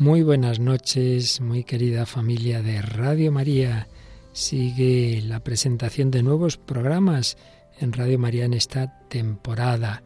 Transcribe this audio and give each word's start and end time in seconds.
Muy 0.00 0.22
buenas 0.22 0.60
noches, 0.60 1.42
muy 1.42 1.62
querida 1.62 2.06
familia 2.06 2.62
de 2.62 2.80
Radio 2.80 3.30
María. 3.30 3.86
Sigue 4.32 5.20
la 5.22 5.40
presentación 5.40 6.10
de 6.10 6.22
nuevos 6.22 6.56
programas 6.56 7.36
en 7.78 7.92
Radio 7.92 8.18
María 8.18 8.46
en 8.46 8.54
esta 8.54 8.98
temporada. 9.10 10.02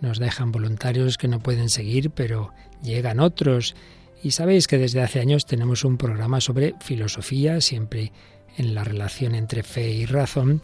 Nos 0.00 0.20
dejan 0.20 0.52
voluntarios 0.52 1.18
que 1.18 1.26
no 1.26 1.40
pueden 1.40 1.70
seguir, 1.70 2.10
pero 2.10 2.52
llegan 2.84 3.18
otros. 3.18 3.74
Y 4.22 4.30
sabéis 4.30 4.68
que 4.68 4.78
desde 4.78 5.02
hace 5.02 5.18
años 5.18 5.44
tenemos 5.44 5.84
un 5.84 5.98
programa 5.98 6.40
sobre 6.40 6.76
filosofía, 6.80 7.60
siempre 7.60 8.12
en 8.56 8.76
la 8.76 8.84
relación 8.84 9.34
entre 9.34 9.64
fe 9.64 9.90
y 9.90 10.06
razón, 10.06 10.62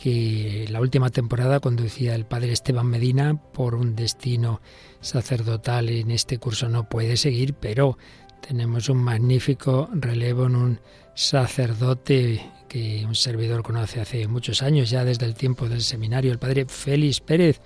que 0.00 0.64
la 0.70 0.80
última 0.80 1.10
temporada 1.10 1.60
conducía 1.60 2.14
el 2.14 2.24
padre 2.24 2.52
Esteban 2.52 2.86
Medina 2.86 3.38
por 3.52 3.74
un 3.74 3.94
destino 3.94 4.62
sacerdotal 5.02 5.90
en 5.90 6.10
este 6.10 6.38
curso 6.38 6.70
no 6.70 6.88
puede 6.88 7.18
seguir, 7.18 7.52
pero 7.52 7.98
tenemos 8.40 8.88
un 8.88 8.96
magnífico 8.96 9.90
relevo 9.92 10.46
en 10.46 10.56
un 10.56 10.80
sacerdote 11.14 12.40
que 12.66 13.04
un 13.04 13.14
servidor 13.14 13.62
conoce 13.62 14.00
hace 14.00 14.26
muchos 14.26 14.62
años, 14.62 14.88
ya 14.88 15.04
desde 15.04 15.26
el 15.26 15.34
tiempo 15.34 15.68
del 15.68 15.82
seminario, 15.82 16.32
el 16.32 16.38
padre 16.38 16.64
Félix 16.66 17.20
Pérez, 17.20 17.60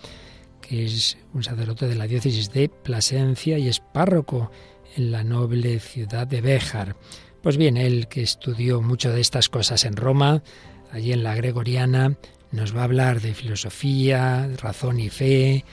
que 0.60 0.86
es 0.86 1.16
un 1.34 1.44
sacerdote 1.44 1.86
de 1.86 1.94
la 1.94 2.08
diócesis 2.08 2.50
de 2.50 2.68
Plasencia 2.68 3.58
y 3.58 3.68
es 3.68 3.78
párroco 3.78 4.50
en 4.96 5.12
la 5.12 5.22
noble 5.22 5.78
ciudad 5.78 6.26
de 6.26 6.40
Béjar. 6.40 6.96
Pues 7.42 7.58
bien, 7.58 7.76
él 7.76 8.08
que 8.08 8.22
estudió 8.22 8.82
mucho 8.82 9.12
de 9.12 9.20
estas 9.20 9.48
cosas 9.48 9.84
en 9.84 9.94
Roma, 9.94 10.42
allí 10.94 11.12
en 11.12 11.24
la 11.24 11.34
Gregoriana, 11.34 12.16
nos 12.52 12.74
va 12.74 12.82
a 12.82 12.84
hablar 12.84 13.20
de 13.20 13.34
filosofía, 13.34 14.48
razón 14.62 15.00
y 15.00 15.10
fe, 15.10 15.64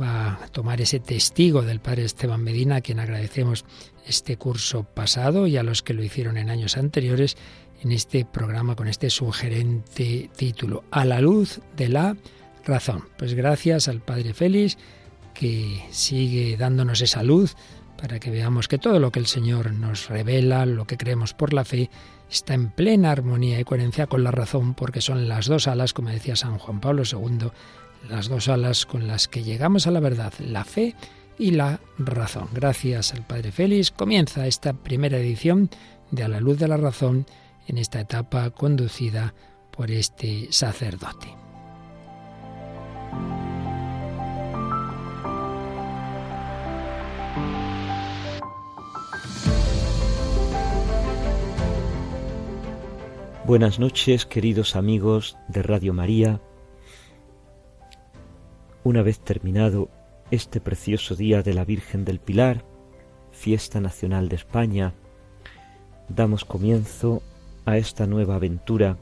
va 0.00 0.34
a 0.44 0.48
tomar 0.48 0.80
ese 0.80 1.00
testigo 1.00 1.62
del 1.62 1.80
padre 1.80 2.04
Esteban 2.04 2.44
Medina, 2.44 2.76
a 2.76 2.80
quien 2.80 3.00
agradecemos 3.00 3.64
este 4.06 4.36
curso 4.36 4.84
pasado 4.84 5.48
y 5.48 5.56
a 5.56 5.64
los 5.64 5.82
que 5.82 5.92
lo 5.92 6.04
hicieron 6.04 6.36
en 6.36 6.50
años 6.50 6.76
anteriores 6.76 7.36
en 7.82 7.90
este 7.90 8.24
programa 8.24 8.76
con 8.76 8.86
este 8.86 9.10
sugerente 9.10 10.30
título, 10.36 10.84
A 10.92 11.04
la 11.04 11.20
luz 11.20 11.60
de 11.76 11.88
la 11.88 12.16
razón. 12.64 13.08
Pues 13.18 13.34
gracias 13.34 13.88
al 13.88 14.00
padre 14.00 14.34
Félix 14.34 14.78
que 15.34 15.82
sigue 15.90 16.56
dándonos 16.56 17.00
esa 17.00 17.24
luz 17.24 17.56
para 18.00 18.20
que 18.20 18.30
veamos 18.30 18.68
que 18.68 18.78
todo 18.78 19.00
lo 19.00 19.10
que 19.10 19.18
el 19.18 19.26
Señor 19.26 19.72
nos 19.72 20.08
revela, 20.08 20.64
lo 20.64 20.86
que 20.86 20.96
creemos 20.96 21.34
por 21.34 21.52
la 21.52 21.64
fe, 21.64 21.90
está 22.30 22.54
en 22.54 22.70
plena 22.70 23.10
armonía 23.10 23.60
y 23.60 23.64
coherencia 23.64 24.06
con 24.06 24.24
la 24.24 24.30
razón, 24.30 24.74
porque 24.74 25.00
son 25.00 25.28
las 25.28 25.46
dos 25.46 25.66
alas, 25.66 25.92
como 25.92 26.10
decía 26.10 26.36
San 26.36 26.58
Juan 26.58 26.80
Pablo 26.80 27.02
II, 27.10 27.50
las 28.08 28.28
dos 28.28 28.48
alas 28.48 28.86
con 28.86 29.06
las 29.06 29.28
que 29.28 29.42
llegamos 29.42 29.86
a 29.86 29.90
la 29.90 30.00
verdad, 30.00 30.32
la 30.38 30.64
fe 30.64 30.94
y 31.38 31.52
la 31.52 31.80
razón. 31.98 32.48
Gracias 32.52 33.12
al 33.14 33.26
Padre 33.26 33.52
Félix 33.52 33.90
comienza 33.90 34.46
esta 34.46 34.72
primera 34.72 35.18
edición 35.18 35.70
de 36.10 36.24
A 36.24 36.28
la 36.28 36.40
luz 36.40 36.58
de 36.58 36.68
la 36.68 36.76
razón 36.76 37.26
en 37.66 37.78
esta 37.78 38.00
etapa 38.00 38.50
conducida 38.50 39.34
por 39.70 39.90
este 39.90 40.48
sacerdote. 40.50 41.49
Buenas 53.50 53.80
noches, 53.80 54.26
queridos 54.26 54.76
amigos 54.76 55.36
de 55.48 55.64
Radio 55.64 55.92
María 55.92 56.40
una 58.84 59.02
vez 59.02 59.18
terminado 59.18 59.88
este 60.30 60.60
precioso 60.60 61.16
día 61.16 61.42
de 61.42 61.52
la 61.52 61.64
Virgen 61.64 62.04
del 62.04 62.20
Pilar, 62.20 62.64
fiesta 63.32 63.80
nacional 63.80 64.28
de 64.28 64.36
España, 64.36 64.94
damos 66.08 66.44
comienzo 66.44 67.24
a 67.64 67.76
esta 67.76 68.06
nueva 68.06 68.36
aventura 68.36 68.98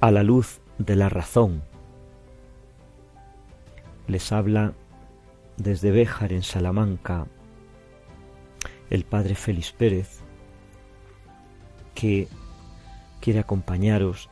a 0.00 0.10
la 0.10 0.24
luz 0.24 0.60
de 0.78 0.96
la 0.96 1.08
razón. 1.08 1.62
Les 4.08 4.32
habla 4.32 4.74
desde 5.58 5.92
Béjar 5.92 6.32
en 6.32 6.42
Salamanca 6.42 7.28
el 8.90 9.04
padre 9.04 9.36
Félix 9.36 9.70
Pérez, 9.70 10.25
que 11.96 12.28
quiere 13.20 13.40
acompañaros 13.40 14.28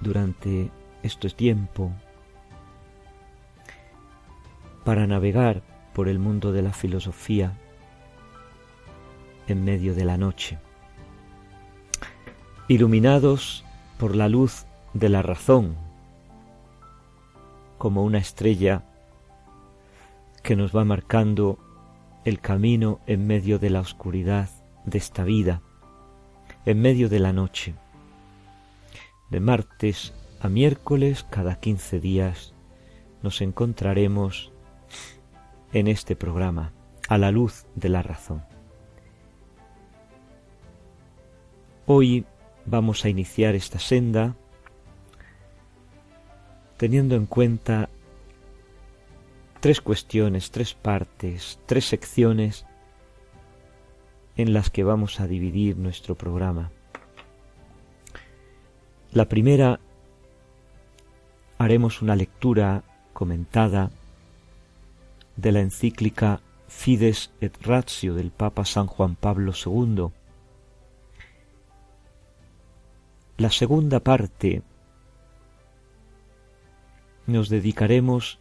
durante 0.00 0.70
esto 1.02 1.26
es 1.26 1.34
tiempo 1.34 1.90
para 4.84 5.06
navegar 5.06 5.62
por 5.94 6.08
el 6.08 6.18
mundo 6.18 6.52
de 6.52 6.62
la 6.62 6.72
filosofía 6.72 7.56
en 9.48 9.64
medio 9.64 9.94
de 9.94 10.04
la 10.04 10.16
noche, 10.16 10.58
iluminados 12.68 13.64
por 13.98 14.14
la 14.14 14.28
luz 14.28 14.66
de 14.94 15.08
la 15.08 15.22
razón, 15.22 15.76
como 17.78 18.04
una 18.04 18.18
estrella 18.18 18.84
que 20.42 20.54
nos 20.56 20.76
va 20.76 20.84
marcando 20.84 21.58
el 22.24 22.40
camino 22.40 23.00
en 23.06 23.26
medio 23.26 23.58
de 23.58 23.70
la 23.70 23.80
oscuridad 23.80 24.50
de 24.84 24.98
esta 24.98 25.24
vida, 25.24 25.62
en 26.66 26.80
medio 26.80 27.08
de 27.08 27.18
la 27.18 27.32
noche. 27.32 27.74
De 29.30 29.40
martes 29.40 30.12
a 30.40 30.48
miércoles 30.48 31.24
cada 31.28 31.60
quince 31.60 32.00
días 32.00 32.54
nos 33.22 33.40
encontraremos 33.40 34.52
en 35.72 35.86
este 35.86 36.16
programa, 36.16 36.72
a 37.08 37.18
la 37.18 37.30
luz 37.30 37.66
de 37.74 37.88
la 37.88 38.02
razón. 38.02 38.42
Hoy 41.86 42.24
vamos 42.66 43.04
a 43.04 43.08
iniciar 43.08 43.54
esta 43.54 43.78
senda 43.78 44.36
teniendo 46.76 47.14
en 47.14 47.26
cuenta 47.26 47.90
tres 49.60 49.80
cuestiones, 49.80 50.50
tres 50.50 50.74
partes, 50.74 51.58
tres 51.66 51.84
secciones 51.84 52.64
en 54.36 54.52
las 54.52 54.70
que 54.70 54.84
vamos 54.84 55.20
a 55.20 55.26
dividir 55.26 55.76
nuestro 55.76 56.14
programa. 56.14 56.70
La 59.12 59.28
primera 59.28 59.80
haremos 61.58 62.00
una 62.00 62.16
lectura 62.16 62.84
comentada 63.12 63.90
de 65.36 65.52
la 65.52 65.60
encíclica 65.60 66.40
Fides 66.68 67.32
et 67.40 67.54
Ratio 67.66 68.14
del 68.14 68.30
Papa 68.30 68.64
San 68.64 68.86
Juan 68.86 69.16
Pablo 69.16 69.52
II. 69.52 70.08
La 73.36 73.50
segunda 73.50 74.00
parte 74.00 74.62
nos 77.26 77.48
dedicaremos 77.48 78.38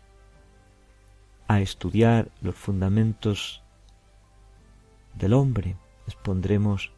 a 1.47 1.61
estudiar 1.61 2.29
los 2.41 2.55
fundamentos 2.55 3.63
del 5.19 5.33
hombre. 5.33 5.77
Expondremos 6.07 6.91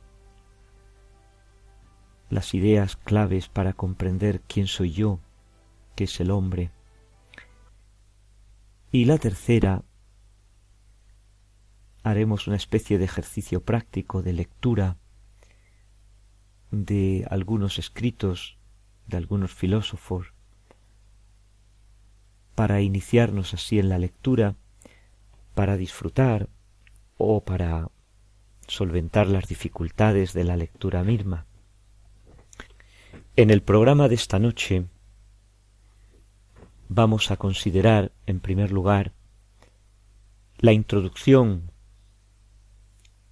las 2.29 2.53
ideas 2.53 2.95
claves 2.95 3.49
para 3.49 3.73
comprender 3.73 4.39
quién 4.41 4.67
soy 4.67 4.93
yo, 4.93 5.19
que 5.95 6.05
es 6.05 6.19
el 6.21 6.31
hombre. 6.31 6.71
Y 8.93 9.05
la 9.05 9.17
tercera, 9.17 9.83
haremos 12.03 12.47
una 12.47 12.55
especie 12.55 12.97
de 12.97 13.05
ejercicio 13.05 13.63
práctico 13.63 14.21
de 14.21 14.33
lectura 14.33 14.97
de 16.71 17.27
algunos 17.29 17.77
escritos 17.79 18.57
de 19.07 19.17
algunos 19.17 19.53
filósofos 19.53 20.33
para 22.55 22.81
iniciarnos 22.81 23.53
así 23.53 23.79
en 23.79 23.89
la 23.89 23.97
lectura, 23.97 24.55
para 25.53 25.77
disfrutar 25.77 26.49
o 27.17 27.43
para 27.43 27.89
solventar 28.71 29.27
las 29.27 29.47
dificultades 29.47 30.31
de 30.31 30.45
la 30.45 30.55
lectura 30.55 31.03
misma. 31.03 31.45
En 33.35 33.49
el 33.49 33.61
programa 33.61 34.07
de 34.07 34.15
esta 34.15 34.39
noche 34.39 34.85
vamos 36.87 37.31
a 37.31 37.37
considerar, 37.37 38.13
en 38.25 38.39
primer 38.39 38.71
lugar, 38.71 39.11
la 40.57 40.71
introducción 40.71 41.71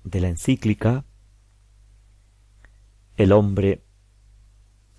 de 0.03 0.19
la 0.19 0.27
encíclica, 0.27 1.06
el 3.15 3.31
hombre 3.31 3.81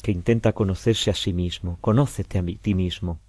que 0.03 0.11
intenta 0.11 0.55
conocerse 0.55 1.11
a 1.11 1.15
sí 1.15 1.35
mismo, 1.35 1.79
conócete 1.83 2.39
a 2.39 2.45
ti 2.45 2.75
mismo. 2.75 3.21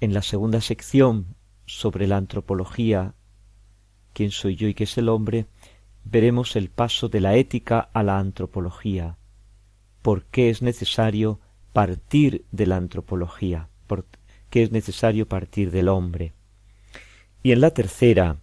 En 0.00 0.12
la 0.12 0.20
segunda 0.20 0.60
sección 0.60 1.34
sobre 1.64 2.06
la 2.06 2.18
antropología, 2.18 3.14
quién 4.14 4.30
soy 4.30 4.56
yo 4.56 4.68
y 4.68 4.74
qué 4.74 4.84
es 4.84 4.96
el 4.96 5.10
hombre, 5.10 5.46
veremos 6.04 6.56
el 6.56 6.70
paso 6.70 7.08
de 7.08 7.20
la 7.20 7.36
ética 7.36 7.90
a 7.92 8.02
la 8.02 8.18
antropología, 8.18 9.18
por 10.00 10.24
qué 10.24 10.48
es 10.48 10.62
necesario 10.62 11.40
partir 11.72 12.44
de 12.52 12.66
la 12.66 12.76
antropología, 12.76 13.68
porque 13.86 14.62
es 14.62 14.70
necesario 14.70 15.28
partir 15.28 15.70
del 15.70 15.88
hombre. 15.88 16.32
Y 17.42 17.52
en 17.52 17.60
la 17.60 17.72
tercera 17.72 18.38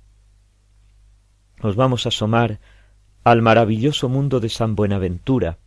nos 1.64 1.76
vamos 1.76 2.06
a 2.06 2.10
asomar 2.10 2.60
al 3.24 3.42
maravilloso 3.42 4.10
mundo 4.10 4.40
de 4.40 4.50
San 4.50 4.76
Buenaventura, 4.76 5.58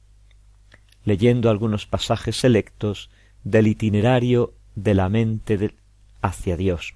leyendo 1.05 1.51
algunos 1.51 1.87
pasajes 1.87 2.37
selectos 2.37 3.11
del 3.45 3.67
itinerario 3.69 4.55
de 4.75 4.95
la 4.95 5.09
mente 5.09 5.75
hacia 6.21 6.57
Dios. 6.57 6.95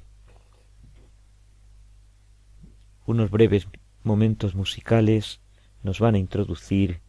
Unos 3.08 3.30
breves 3.30 3.66
momentos 4.02 4.54
musicales 4.54 5.40
nos 5.82 5.98
van 5.98 6.14
a 6.14 6.18
introducir 6.18 7.00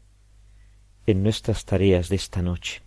en 1.05 1.23
nuestras 1.23 1.65
tareas 1.65 2.07
de 2.07 2.15
esta 2.15 2.41
noche. 2.41 2.81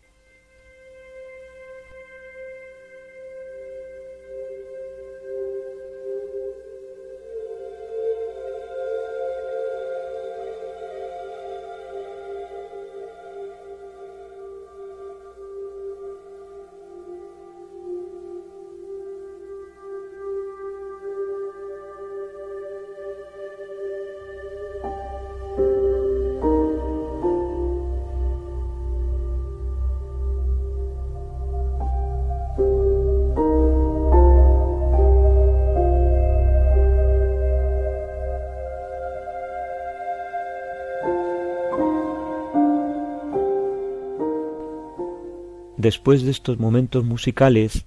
Después 45.82 46.23
de 46.23 46.31
estos 46.31 46.61
momentos 46.61 47.02
musicales, 47.02 47.87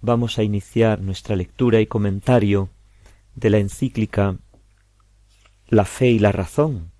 vamos 0.00 0.38
a 0.38 0.42
iniciar 0.42 1.02
nuestra 1.02 1.36
lectura 1.36 1.82
y 1.82 1.86
comentario 1.86 2.70
de 3.34 3.50
la 3.50 3.58
encíclica 3.58 4.38
La 5.68 5.84
fe 5.84 6.08
y 6.12 6.18
la 6.18 6.32
razón 6.32 6.92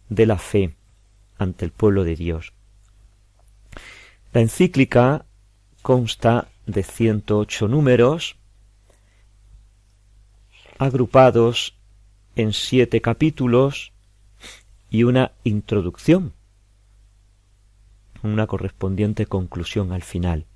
de 0.08 0.26
la 0.26 0.38
fe 0.38 0.74
ante 1.38 1.64
el 1.64 1.70
pueblo 1.70 2.04
de 2.04 2.16
Dios. 2.16 2.52
La 4.32 4.40
encíclica 4.40 5.26
consta 5.82 6.48
de 6.66 6.82
108 6.82 7.68
números 7.68 8.36
agrupados 10.78 11.77
en 12.38 12.52
siete 12.52 13.00
capítulos 13.00 13.92
y 14.88 15.02
una 15.02 15.32
introducción, 15.42 16.34
una 18.22 18.46
correspondiente 18.46 19.26
conclusión 19.26 19.92
al 19.92 20.02
final. 20.02 20.46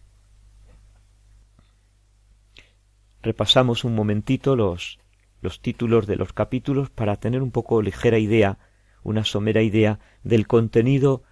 Repasamos 3.21 3.83
un 3.83 3.97
momentito 3.97 4.55
los, 4.55 5.01
los 5.41 5.61
títulos 5.61 6.07
de 6.07 6.15
los 6.15 6.33
capítulos 6.33 6.89
para 6.89 7.17
tener 7.17 7.43
un 7.43 7.51
poco 7.51 7.83
ligera 7.83 8.19
idea, 8.19 8.59
una 9.03 9.25
somera 9.25 9.63
idea 9.63 9.99
del 10.23 10.47
contenido 10.47 11.25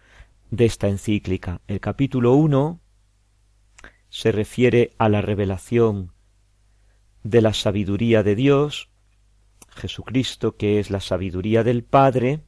de 0.50 0.64
esta 0.64 0.88
encíclica. 0.88 1.60
El 1.68 1.78
capítulo 1.78 2.32
1 2.32 2.80
se 4.08 4.32
refiere 4.32 4.94
a 4.98 5.08
la 5.08 5.20
revelación 5.20 6.10
de 7.22 7.40
la 7.40 7.54
sabiduría 7.54 8.24
de 8.24 8.34
Dios, 8.34 8.89
Jesucristo, 9.80 10.56
que 10.56 10.78
es 10.78 10.90
la 10.90 11.00
sabiduría 11.00 11.64
del 11.64 11.82
Padre, 11.82 12.44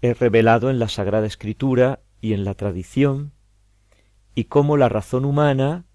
es 0.00 0.18
revelado 0.18 0.70
en 0.70 0.78
la 0.78 0.88
Sagrada 0.88 1.26
Escritura 1.26 2.00
y 2.20 2.32
en 2.34 2.44
la 2.44 2.54
tradición, 2.54 3.32
y 4.34 4.44
cómo 4.44 4.76
la 4.76 4.88
razón 4.88 5.24
humana 5.24 5.86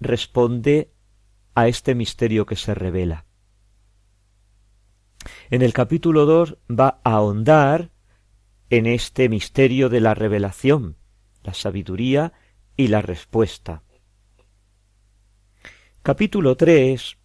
responde 0.00 0.92
a 1.54 1.68
este 1.68 1.94
misterio 1.94 2.46
que 2.46 2.56
se 2.56 2.74
revela. 2.74 3.26
En 5.50 5.62
el 5.62 5.72
capítulo 5.72 6.24
2 6.24 6.58
va 6.70 7.00
a 7.04 7.16
ahondar 7.16 7.90
en 8.70 8.86
este 8.86 9.28
misterio 9.28 9.88
de 9.88 10.00
la 10.00 10.14
revelación, 10.14 10.96
la 11.42 11.52
sabiduría 11.52 12.32
y 12.76 12.86
la 12.86 13.02
respuesta. 13.02 13.82
Capítulo 16.02 16.56
3 16.56 17.19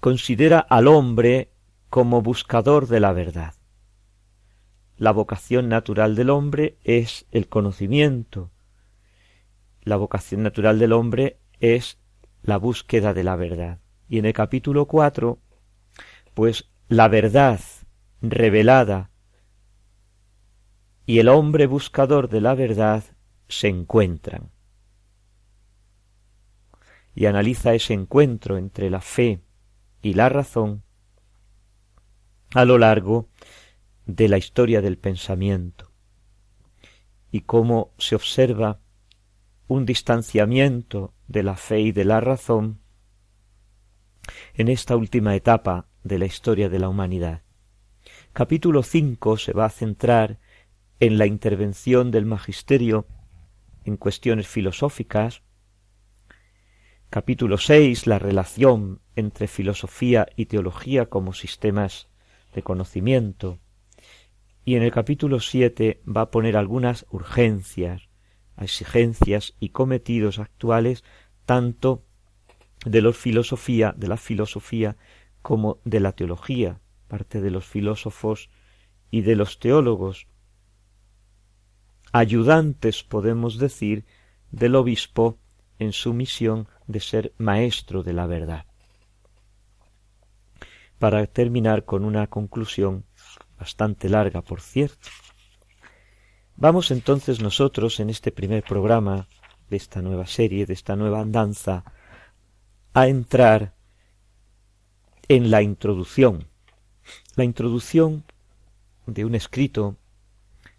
considera 0.00 0.58
al 0.58 0.88
hombre 0.88 1.50
como 1.90 2.22
buscador 2.22 2.86
de 2.88 3.00
la 3.00 3.12
verdad. 3.12 3.54
La 4.96 5.12
vocación 5.12 5.68
natural 5.68 6.14
del 6.14 6.30
hombre 6.30 6.78
es 6.82 7.26
el 7.30 7.48
conocimiento. 7.48 8.50
La 9.82 9.96
vocación 9.96 10.42
natural 10.42 10.78
del 10.78 10.92
hombre 10.92 11.38
es 11.60 11.98
la 12.42 12.56
búsqueda 12.56 13.12
de 13.12 13.24
la 13.24 13.36
verdad. 13.36 13.80
Y 14.08 14.18
en 14.18 14.26
el 14.26 14.32
capítulo 14.32 14.86
cuatro, 14.86 15.38
pues 16.34 16.70
la 16.88 17.08
verdad 17.08 17.60
revelada 18.22 19.10
y 21.06 21.20
el 21.20 21.28
hombre 21.28 21.66
buscador 21.66 22.28
de 22.28 22.40
la 22.40 22.54
verdad 22.54 23.04
se 23.48 23.68
encuentran. 23.68 24.50
Y 27.14 27.26
analiza 27.26 27.74
ese 27.74 27.94
encuentro 27.94 28.58
entre 28.58 28.90
la 28.90 29.00
fe 29.00 29.40
y 30.06 30.14
la 30.14 30.28
razón 30.28 30.84
a 32.54 32.64
lo 32.64 32.78
largo 32.78 33.28
de 34.04 34.28
la 34.28 34.38
historia 34.38 34.80
del 34.80 34.98
pensamiento 34.98 35.90
y 37.32 37.40
cómo 37.40 37.92
se 37.98 38.14
observa 38.14 38.78
un 39.66 39.84
distanciamiento 39.84 41.12
de 41.26 41.42
la 41.42 41.56
fe 41.56 41.80
y 41.80 41.90
de 41.90 42.04
la 42.04 42.20
razón 42.20 42.78
en 44.54 44.68
esta 44.68 44.94
última 44.94 45.34
etapa 45.34 45.88
de 46.04 46.20
la 46.20 46.26
historia 46.26 46.68
de 46.68 46.78
la 46.78 46.88
humanidad. 46.88 47.42
Capítulo 48.32 48.84
5 48.84 49.36
se 49.38 49.54
va 49.54 49.64
a 49.64 49.70
centrar 49.70 50.38
en 51.00 51.18
la 51.18 51.26
intervención 51.26 52.12
del 52.12 52.26
magisterio 52.26 53.08
en 53.84 53.96
cuestiones 53.96 54.46
filosóficas, 54.46 55.42
Capítulo 57.08 57.56
6. 57.56 58.08
La 58.08 58.18
relación 58.18 59.00
entre 59.14 59.46
filosofía 59.46 60.26
y 60.34 60.46
teología 60.46 61.06
como 61.06 61.32
sistemas 61.32 62.08
de 62.52 62.62
conocimiento. 62.62 63.60
Y 64.64 64.74
en 64.74 64.82
el 64.82 64.90
capítulo 64.90 65.38
7 65.38 66.02
va 66.04 66.22
a 66.22 66.30
poner 66.32 66.56
algunas 66.56 67.06
urgencias, 67.10 68.08
exigencias 68.58 69.54
y 69.60 69.68
cometidos 69.68 70.40
actuales 70.40 71.04
tanto 71.44 72.04
de 72.84 73.00
los 73.00 73.16
filosofía, 73.16 73.94
de 73.96 74.08
la 74.08 74.16
filosofía 74.16 74.96
como 75.42 75.78
de 75.84 76.00
la 76.00 76.10
teología, 76.10 76.80
parte 77.06 77.40
de 77.40 77.52
los 77.52 77.64
filósofos 77.64 78.50
y 79.12 79.20
de 79.20 79.36
los 79.36 79.60
teólogos, 79.60 80.26
ayudantes, 82.10 83.04
podemos 83.04 83.58
decir, 83.58 84.04
del 84.50 84.74
obispo 84.74 85.38
en 85.78 85.92
su 85.92 86.12
misión 86.12 86.66
de 86.86 87.00
ser 87.00 87.32
maestro 87.38 88.02
de 88.02 88.12
la 88.12 88.26
verdad. 88.26 88.66
Para 90.98 91.26
terminar 91.26 91.84
con 91.84 92.04
una 92.04 92.26
conclusión 92.26 93.04
bastante 93.58 94.08
larga, 94.08 94.42
por 94.42 94.60
cierto. 94.60 95.08
Vamos 96.56 96.90
entonces 96.90 97.40
nosotros 97.40 98.00
en 98.00 98.10
este 98.10 98.32
primer 98.32 98.62
programa 98.62 99.26
de 99.68 99.76
esta 99.76 100.00
nueva 100.00 100.26
serie, 100.26 100.64
de 100.64 100.72
esta 100.72 100.96
nueva 100.96 101.20
andanza, 101.20 101.84
a 102.94 103.08
entrar 103.08 103.74
en 105.28 105.50
la 105.50 105.62
introducción. 105.62 106.48
La 107.34 107.44
introducción 107.44 108.24
de 109.06 109.24
un 109.24 109.34
escrito 109.34 109.96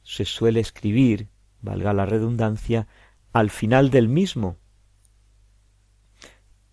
se 0.03 0.25
suele 0.25 0.59
escribir, 0.61 1.27
valga 1.61 1.93
la 1.93 2.05
redundancia, 2.05 2.87
al 3.33 3.49
final 3.49 3.89
del 3.89 4.07
mismo, 4.07 4.57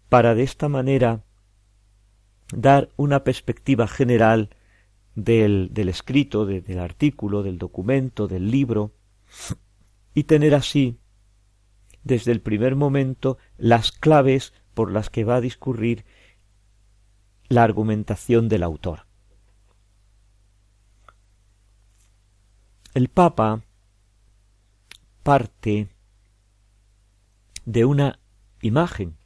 para 0.08 0.34
de 0.34 0.42
esta 0.42 0.68
manera 0.68 1.24
dar 2.52 2.90
una 2.96 3.24
perspectiva 3.24 3.88
general 3.88 4.50
del, 5.14 5.70
del 5.72 5.88
escrito, 5.88 6.46
del 6.46 6.78
artículo, 6.78 7.42
del 7.42 7.58
documento, 7.58 8.28
del 8.28 8.50
libro, 8.50 8.92
y 10.14 10.24
tener 10.24 10.54
así, 10.54 10.98
desde 12.02 12.32
el 12.32 12.40
primer 12.40 12.76
momento, 12.76 13.38
las 13.56 13.92
claves 13.92 14.52
por 14.74 14.92
las 14.92 15.10
que 15.10 15.24
va 15.24 15.36
a 15.36 15.40
discurrir 15.40 16.04
la 17.48 17.62
argumentación 17.62 18.48
del 18.48 18.62
autor. 18.62 19.06
El 22.94 23.08
Papa 23.08 23.62
parte 25.24 25.88
de 27.64 27.84
una 27.84 28.20
imagen. 28.60 29.16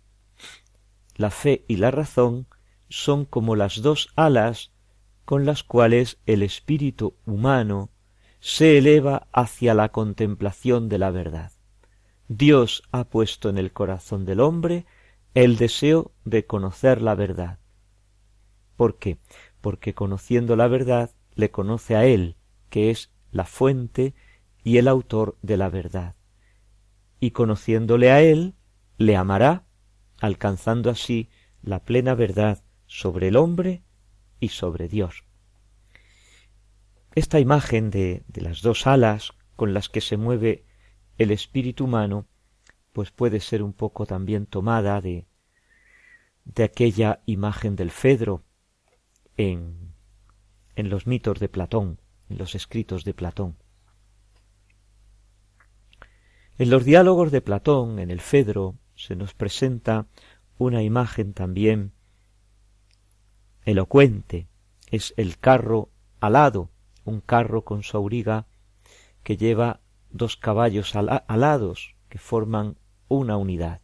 La 1.19 1.31
fe 1.31 1.65
y 1.69 1.77
la 1.77 1.91
razón 1.91 2.47
son 2.89 3.27
como 3.27 3.57
las 3.57 3.83
dos 3.83 4.09
alas 4.17 4.73
con 5.27 5.45
las 5.45 5.65
cuales 5.65 6.19
el 6.25 6.43
espíritu 6.43 7.17
humano 7.27 7.91
se 8.41 8.79
eleva 8.79 9.27
hacia 9.33 9.75
la 9.75 9.91
contemplación 9.91 10.89
de 10.89 10.99
la 10.99 11.11
verdad. 11.11 11.53
Dios 12.29 12.85
ha 12.93 13.05
puesto 13.05 13.49
en 13.49 13.59
el 13.59 13.73
corazón 13.73 14.25
del 14.25 14.41
hombre 14.41 14.87
el 15.35 15.57
deseo 15.57 16.13
de 16.25 16.47
conocer 16.47 17.03
la 17.03 17.15
verdad. 17.15 17.59
¿Por 18.77 18.99
qué? 18.99 19.19
Porque 19.61 19.95
conociendo 19.95 20.55
la 20.55 20.69
verdad 20.69 21.11
le 21.35 21.51
conoce 21.51 21.97
a 21.97 22.07
Él, 22.07 22.37
que 22.71 22.91
es 22.91 23.11
la 23.33 23.45
fuente 23.45 24.15
y 24.63 24.77
el 24.77 24.87
autor 24.87 25.37
de 25.43 25.57
la 25.57 25.69
verdad. 25.69 26.15
Y 27.19 27.33
conociéndole 27.33 28.13
a 28.13 28.23
Él, 28.23 28.55
le 28.99 29.17
amará, 29.17 29.65
alcanzando 30.21 30.91
así 30.91 31.29
la 31.63 31.85
plena 31.85 32.15
verdad 32.15 32.63
sobre 32.87 33.29
el 33.29 33.37
hombre 33.37 33.83
y 34.41 34.49
sobre 34.49 34.89
Dios. 34.89 35.25
Esta 37.15 37.41
imagen 37.41 37.91
de, 37.91 38.25
de 38.29 38.41
las 38.41 38.63
dos 38.63 38.87
alas 38.87 39.33
con 39.57 39.75
las 39.75 39.89
que 39.89 40.01
se 40.01 40.17
mueve 40.17 40.65
el 41.17 41.31
espíritu 41.31 41.85
humano, 41.85 42.27
pues 42.93 43.11
puede 43.11 43.41
ser 43.41 43.63
un 43.63 43.73
poco 43.73 44.07
también 44.07 44.47
tomada 44.47 45.01
de, 45.01 45.27
de 46.45 46.65
aquella 46.65 47.23
imagen 47.27 47.77
del 47.77 47.91
Fedro 47.91 48.45
en, 49.37 49.95
en 50.77 50.89
los 50.89 51.07
mitos 51.07 51.41
de 51.41 51.49
Platón, 51.49 52.01
en 52.29 52.39
los 52.39 52.55
escritos 52.55 53.05
de 53.05 53.15
Platón. 53.15 53.57
En 56.57 56.71
los 56.71 56.85
diálogos 56.85 57.31
de 57.31 57.41
Platón, 57.41 57.99
en 57.99 58.11
el 58.11 58.21
Fedro, 58.21 58.77
se 58.99 59.14
nos 59.14 59.33
presenta 59.33 60.07
una 60.59 60.83
imagen 60.83 61.33
también 61.33 61.93
elocuente 63.64 64.49
es 64.90 65.14
el 65.17 65.38
carro 65.38 65.90
alado, 66.21 66.71
un 67.05 67.21
carro 67.21 67.64
con 67.64 67.85
su 67.85 67.97
auriga 67.97 68.47
que 69.23 69.37
lleva 69.37 69.81
dos 70.11 70.37
caballos 70.37 70.97
alados 70.97 71.95
que 72.09 72.19
forman 72.19 72.76
una 73.07 73.37
unidad. 73.37 73.83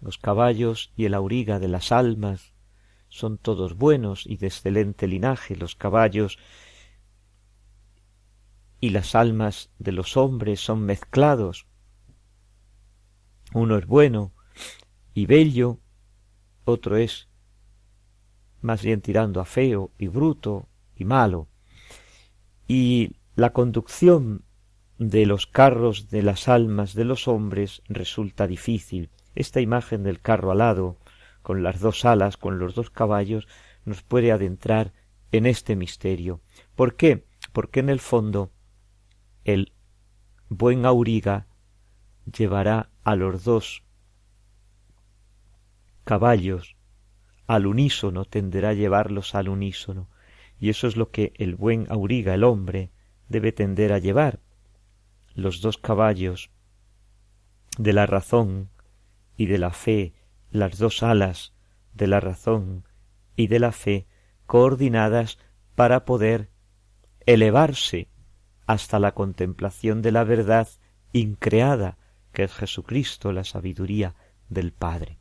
Los 0.00 0.16
caballos 0.16 0.92
y 0.96 1.04
el 1.04 1.14
auriga 1.14 1.58
de 1.58 1.68
las 1.68 1.92
almas 1.92 2.54
son 3.08 3.36
todos 3.36 3.76
buenos 3.76 4.24
y 4.24 4.36
de 4.36 4.46
excelente 4.46 5.08
linaje, 5.08 5.56
los 5.56 5.74
caballos 5.74 6.38
y 8.80 8.90
las 8.90 9.14
almas 9.14 9.70
de 9.78 9.92
los 9.92 10.16
hombres 10.16 10.60
son 10.60 10.86
mezclados. 10.86 11.66
Uno 13.52 13.76
es 13.76 13.86
bueno 13.86 14.32
y 15.12 15.26
bello, 15.26 15.78
otro 16.64 16.96
es 16.96 17.28
más 18.60 18.82
bien 18.82 19.00
tirando 19.00 19.40
a 19.40 19.44
feo 19.44 19.90
y 19.98 20.08
bruto 20.08 20.68
y 20.94 21.04
malo. 21.04 21.48
Y 22.68 23.16
la 23.34 23.52
conducción 23.52 24.44
de 24.98 25.26
los 25.26 25.46
carros 25.46 26.10
de 26.10 26.22
las 26.22 26.46
almas 26.46 26.94
de 26.94 27.04
los 27.04 27.26
hombres 27.26 27.82
resulta 27.88 28.46
difícil. 28.46 29.10
Esta 29.34 29.60
imagen 29.60 30.02
del 30.02 30.20
carro 30.20 30.52
alado, 30.52 30.98
con 31.42 31.62
las 31.62 31.80
dos 31.80 32.04
alas, 32.04 32.36
con 32.36 32.58
los 32.58 32.74
dos 32.74 32.90
caballos, 32.90 33.48
nos 33.84 34.02
puede 34.02 34.30
adentrar 34.30 34.92
en 35.32 35.46
este 35.46 35.74
misterio. 35.74 36.40
¿Por 36.76 36.96
qué? 36.96 37.24
Porque 37.52 37.80
en 37.80 37.88
el 37.88 37.98
fondo 37.98 38.52
el 39.44 39.72
buen 40.48 40.84
auriga 40.84 41.46
llevará 42.26 42.90
a 43.10 43.16
los 43.16 43.42
dos 43.42 43.82
caballos 46.04 46.76
al 47.48 47.66
unísono, 47.66 48.24
tenderá 48.24 48.68
a 48.68 48.74
llevarlos 48.74 49.34
al 49.34 49.48
unísono, 49.48 50.08
y 50.60 50.68
eso 50.68 50.86
es 50.86 50.96
lo 50.96 51.10
que 51.10 51.32
el 51.36 51.56
buen 51.56 51.90
auriga, 51.90 52.34
el 52.34 52.44
hombre, 52.44 52.92
debe 53.28 53.50
tender 53.50 53.92
a 53.92 53.98
llevar. 53.98 54.38
Los 55.34 55.60
dos 55.60 55.76
caballos 55.76 56.52
de 57.78 57.92
la 57.92 58.06
razón 58.06 58.70
y 59.36 59.46
de 59.46 59.58
la 59.58 59.72
fe, 59.72 60.14
las 60.52 60.78
dos 60.78 61.02
alas 61.02 61.52
de 61.92 62.06
la 62.06 62.20
razón 62.20 62.84
y 63.34 63.48
de 63.48 63.58
la 63.58 63.72
fe, 63.72 64.06
coordinadas 64.46 65.36
para 65.74 66.04
poder 66.04 66.50
elevarse 67.26 68.08
hasta 68.66 69.00
la 69.00 69.14
contemplación 69.14 70.00
de 70.00 70.12
la 70.12 70.22
verdad 70.22 70.68
increada, 71.12 71.98
que 72.32 72.44
es 72.44 72.52
Jesucristo, 72.52 73.32
la 73.32 73.44
sabiduría 73.44 74.14
del 74.48 74.72
Padre. 74.72 75.18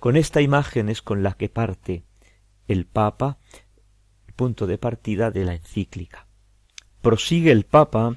Con 0.00 0.16
esta 0.16 0.40
imagen 0.40 0.88
es 0.88 1.02
con 1.02 1.22
la 1.22 1.32
que 1.32 1.48
parte 1.48 2.04
el 2.68 2.86
Papa, 2.86 3.38
punto 4.36 4.66
de 4.66 4.78
partida 4.78 5.30
de 5.30 5.44
la 5.44 5.54
encíclica. 5.54 6.26
Prosigue 7.00 7.50
el 7.50 7.64
Papa 7.64 8.16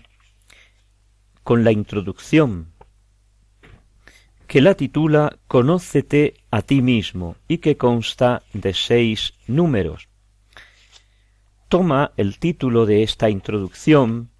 con 1.43 1.63
la 1.63 1.71
introducción 1.71 2.73
que 4.47 4.61
la 4.61 4.75
titula 4.75 5.37
Conócete 5.47 6.35
a 6.51 6.61
ti 6.61 6.81
mismo 6.81 7.35
y 7.47 7.57
que 7.57 7.75
consta 7.75 8.43
de 8.53 8.73
seis 8.73 9.33
números. 9.45 10.07
Toma 11.67 12.13
el 12.15 12.39
título 12.39 12.85
de 12.85 13.03
esta 13.03 13.29
introducción 13.29 14.31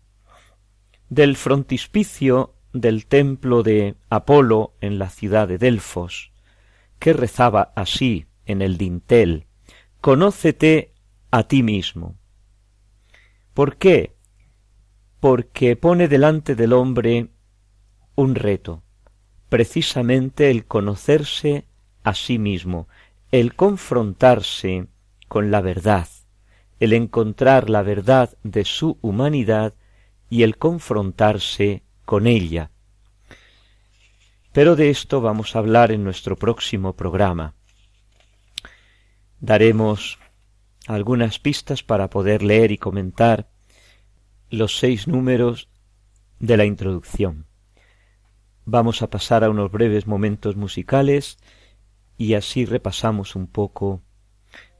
del 1.10 1.36
frontispicio 1.36 2.54
del 2.82 3.06
templo 3.06 3.64
de 3.64 3.96
Apolo 4.10 4.74
en 4.82 5.00
la 5.00 5.10
ciudad 5.10 5.48
de 5.48 5.58
Delfos, 5.58 6.32
que 7.00 7.14
rezaba 7.14 7.74
así 7.76 8.26
en 8.46 8.62
el 8.62 8.78
dintel, 8.78 9.48
Conócete 10.02 10.94
a 11.32 11.48
ti 11.48 11.64
mismo. 11.64 12.16
¿Por 13.54 13.78
qué? 13.78 14.16
Porque 15.20 15.76
pone 15.76 16.08
delante 16.08 16.56
del 16.56 16.74
hombre 16.74 17.30
un 18.16 18.36
reto, 18.36 18.84
precisamente 19.50 20.52
el 20.52 20.66
conocerse 20.66 21.66
a 22.04 22.14
sí 22.14 22.38
mismo, 22.38 22.88
el 23.32 23.56
confrontarse 23.56 24.88
con 25.28 25.52
la 25.52 25.62
verdad, 25.62 26.08
el 26.80 26.94
encontrar 26.94 27.70
la 27.70 27.82
verdad 27.82 28.38
de 28.44 28.64
su 28.64 28.98
humanidad 29.02 29.74
y 30.30 30.44
el 30.44 30.58
confrontarse 30.58 31.84
con 32.08 32.26
ella, 32.26 32.72
pero 34.54 34.78
de 34.78 34.90
esto 34.90 35.20
vamos 35.20 35.56
a 35.56 35.60
hablar 35.60 35.92
en 35.92 36.06
nuestro 36.06 36.38
próximo 36.38 36.96
programa. 36.96 37.54
Daremos 39.42 40.18
algunas 40.88 41.38
pistas 41.38 41.84
para 41.84 42.10
poder 42.10 42.44
leer 42.44 42.72
y 42.72 42.78
comentar 42.78 43.50
los 44.50 44.78
seis 44.78 45.10
números 45.10 45.68
de 46.40 46.56
la 46.56 46.64
introducción. 46.64 47.46
Vamos 48.64 49.02
a 49.02 49.10
pasar 49.10 49.44
a 49.44 49.50
unos 49.50 49.70
breves 49.70 50.08
momentos 50.08 50.56
musicales 50.56 51.38
y 52.18 52.36
así 52.36 52.64
repasamos 52.64 53.36
un 53.36 53.48
poco 53.48 54.02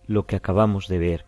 lo 0.06 0.26
que 0.28 0.38
acabamos 0.38 0.88
de 0.88 0.98
ver. 0.98 1.26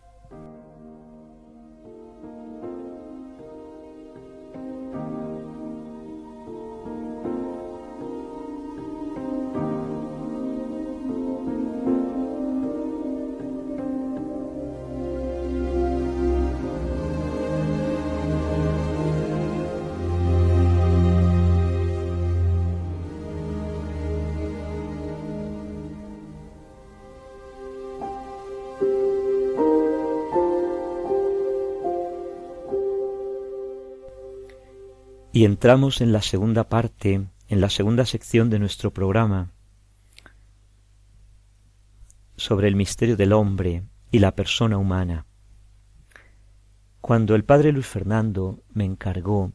Y 35.32 35.44
entramos 35.44 36.00
en 36.00 36.12
la 36.12 36.22
segunda 36.22 36.68
parte, 36.68 37.28
en 37.48 37.60
la 37.60 37.70
segunda 37.70 38.04
sección 38.04 38.50
de 38.50 38.58
nuestro 38.58 38.92
programa, 38.92 39.52
sobre 42.36 42.66
el 42.68 42.74
misterio 42.74 43.16
del 43.16 43.32
hombre 43.32 43.84
y 44.10 44.18
la 44.18 44.34
persona 44.34 44.76
humana. 44.76 45.26
Cuando 47.00 47.34
el 47.34 47.44
padre 47.44 47.70
Luis 47.70 47.86
Fernando 47.86 48.62
me 48.72 48.84
encargó 48.84 49.52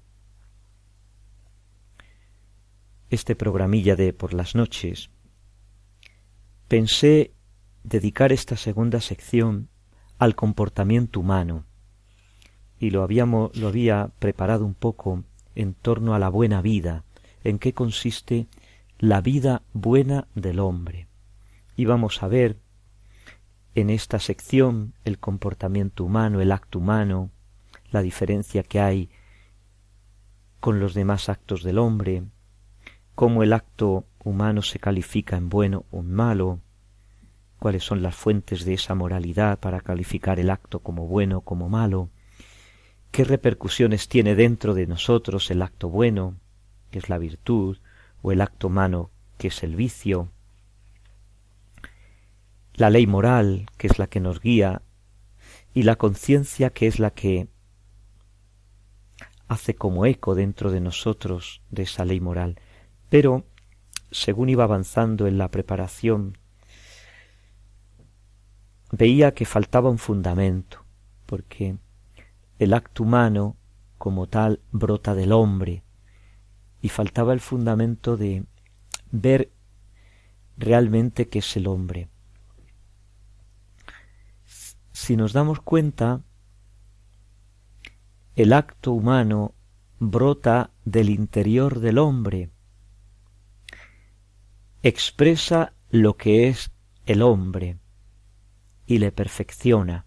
este 3.09 3.35
programilla 3.35 3.95
de 3.95 4.13
por 4.13 4.33
las 4.33 4.55
noches, 4.55 5.09
pensé 6.67 7.33
dedicar 7.83 8.31
esta 8.31 8.55
segunda 8.55 9.01
sección 9.01 9.69
al 10.17 10.35
comportamiento 10.35 11.19
humano 11.19 11.65
y 12.79 12.89
lo 12.89 13.03
habíamos 13.03 13.55
lo 13.57 13.67
había 13.67 14.11
preparado 14.19 14.65
un 14.65 14.73
poco 14.73 15.23
en 15.55 15.73
torno 15.73 16.13
a 16.13 16.19
la 16.19 16.29
buena 16.29 16.61
vida, 16.61 17.03
en 17.43 17.59
qué 17.59 17.73
consiste 17.73 18.47
la 18.99 19.21
vida 19.21 19.61
buena 19.73 20.27
del 20.35 20.59
hombre. 20.59 21.07
Y 21.75 21.85
vamos 21.85 22.23
a 22.23 22.27
ver 22.27 22.57
en 23.73 23.89
esta 23.89 24.19
sección 24.19 24.93
el 25.03 25.19
comportamiento 25.19 26.05
humano, 26.05 26.41
el 26.41 26.51
acto 26.51 26.79
humano, 26.79 27.29
la 27.91 28.01
diferencia 28.01 28.63
que 28.63 28.79
hay 28.79 29.09
con 30.59 30.79
los 30.79 30.93
demás 30.93 31.29
actos 31.29 31.63
del 31.63 31.77
hombre, 31.77 32.23
cómo 33.13 33.43
el 33.43 33.53
acto 33.53 34.05
humano 34.23 34.61
se 34.61 34.79
califica 34.79 35.37
en 35.37 35.49
bueno 35.49 35.85
o 35.91 35.99
en 35.99 36.11
malo, 36.11 36.59
cuáles 37.59 37.83
son 37.83 38.01
las 38.01 38.15
fuentes 38.15 38.65
de 38.65 38.73
esa 38.73 38.95
moralidad 38.95 39.59
para 39.59 39.81
calificar 39.81 40.39
el 40.39 40.49
acto 40.49 40.79
como 40.79 41.07
bueno 41.07 41.39
o 41.39 41.41
como 41.41 41.69
malo, 41.69 42.09
qué 43.15 43.23
repercusiones 43.23 44.09
tiene 44.09 44.35
dentro 44.35 44.73
de 44.73 44.87
nosotros 44.87 45.49
el 45.49 45.61
acto 45.61 45.87
bueno, 45.87 46.35
que 46.91 46.99
es 46.99 47.07
la 47.07 47.17
virtud, 47.17 47.77
o 48.21 48.33
el 48.33 48.41
acto 48.41 48.67
malo, 48.67 49.09
que 49.37 49.47
es 49.47 49.63
el 49.63 49.77
vicio, 49.77 50.33
la 52.73 52.89
ley 52.89 53.07
moral, 53.07 53.67
que 53.77 53.87
es 53.87 53.99
la 53.99 54.07
que 54.07 54.19
nos 54.19 54.41
guía, 54.41 54.81
y 55.73 55.83
la 55.83 55.95
conciencia, 55.95 56.71
que 56.71 56.87
es 56.87 56.99
la 56.99 57.11
que 57.11 57.47
hace 59.47 59.75
como 59.75 60.05
eco 60.05 60.35
dentro 60.35 60.69
de 60.69 60.81
nosotros 60.81 61.61
de 61.71 61.83
esa 61.83 62.03
ley 62.03 62.19
moral. 62.19 62.59
Pero, 63.07 63.45
según 64.11 64.49
iba 64.49 64.65
avanzando 64.65 65.25
en 65.25 65.37
la 65.37 65.49
preparación, 65.51 66.37
veía 68.91 69.33
que 69.33 69.45
faltaba 69.45 69.89
un 69.89 69.99
fundamento, 69.99 70.83
porque 71.25 71.77
el 72.59 72.73
acto 72.73 73.03
humano 73.03 73.57
como 73.97 74.27
tal 74.27 74.61
brota 74.71 75.15
del 75.15 75.31
hombre 75.31 75.83
y 76.81 76.89
faltaba 76.89 77.33
el 77.33 77.39
fundamento 77.39 78.17
de 78.17 78.45
ver 79.11 79.51
realmente 80.57 81.27
qué 81.27 81.39
es 81.39 81.57
el 81.57 81.67
hombre. 81.67 82.09
Si 84.91 85.17
nos 85.17 85.33
damos 85.33 85.59
cuenta, 85.61 86.21
el 88.35 88.53
acto 88.53 88.91
humano 88.91 89.53
brota 89.99 90.71
del 90.83 91.09
interior 91.09 91.79
del 91.79 91.97
hombre, 91.97 92.51
expresa 94.83 95.73
lo 95.89 96.15
que 96.17 96.47
es 96.47 96.71
el 97.05 97.21
hombre 97.21 97.79
y 98.85 98.99
le 98.99 99.11
perfecciona 99.11 100.05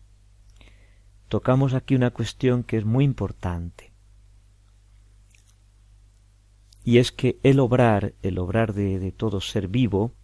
tocamos 1.29 1.75
aquí 1.75 1.95
una 1.95 2.11
cuestión 2.11 2.65
que 2.65 2.79
es 2.79 2.85
muy 2.85 3.05
importante. 3.05 3.93
Y 6.85 6.99
es 6.99 7.13
que 7.13 7.39
el 7.43 7.61
obrar, 7.61 8.15
el 8.23 8.39
obrar 8.39 8.73
de, 8.73 9.13
todo 9.13 9.41
ser 9.41 9.69
vivo, 9.69 10.15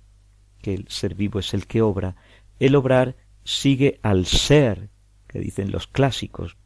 que 0.62 0.72
el 0.72 0.88
ser 0.88 1.14
vivo 1.14 1.38
es 1.38 1.52
el 1.52 1.66
que 1.66 1.82
obra, 1.82 2.16
el 2.58 2.74
obrar 2.74 3.16
sigue 3.44 4.00
al 4.02 4.24
ser, 4.24 4.88
que 5.28 5.40
dicen 5.40 5.70
los 5.70 5.86
clásicos. 5.86 6.56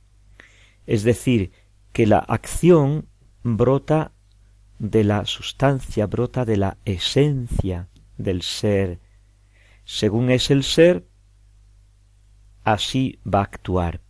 Es 0.87 1.03
decir, 1.03 1.51
que 1.93 2.07
la 2.07 2.19
acción 2.19 3.09
brota 3.43 4.13
de 4.79 5.03
la 5.03 5.27
sustancia, 5.27 6.07
brota 6.07 6.45
de 6.45 6.59
la 6.59 6.79
esencia 6.85 7.89
del 8.17 8.43
ser. 8.43 9.01
Según 9.85 10.31
es 10.31 10.53
el 10.53 10.63
ser, 10.63 11.09
así 12.63 13.19
va 13.27 13.41
a 13.41 13.45
actuar. 13.45 14.01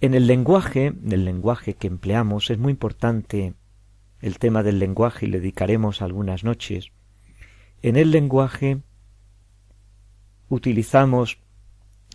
En 0.00 0.14
el 0.14 0.26
lenguaje, 0.28 0.86
en 0.86 1.12
el 1.12 1.24
lenguaje 1.24 1.74
que 1.74 1.88
empleamos, 1.88 2.50
es 2.50 2.58
muy 2.58 2.70
importante 2.70 3.54
el 4.20 4.38
tema 4.38 4.62
del 4.62 4.78
lenguaje 4.78 5.26
y 5.26 5.28
le 5.28 5.38
dedicaremos 5.38 6.02
algunas 6.02 6.44
noches. 6.44 6.92
En 7.82 7.96
el 7.96 8.12
lenguaje 8.12 8.82
utilizamos 10.48 11.38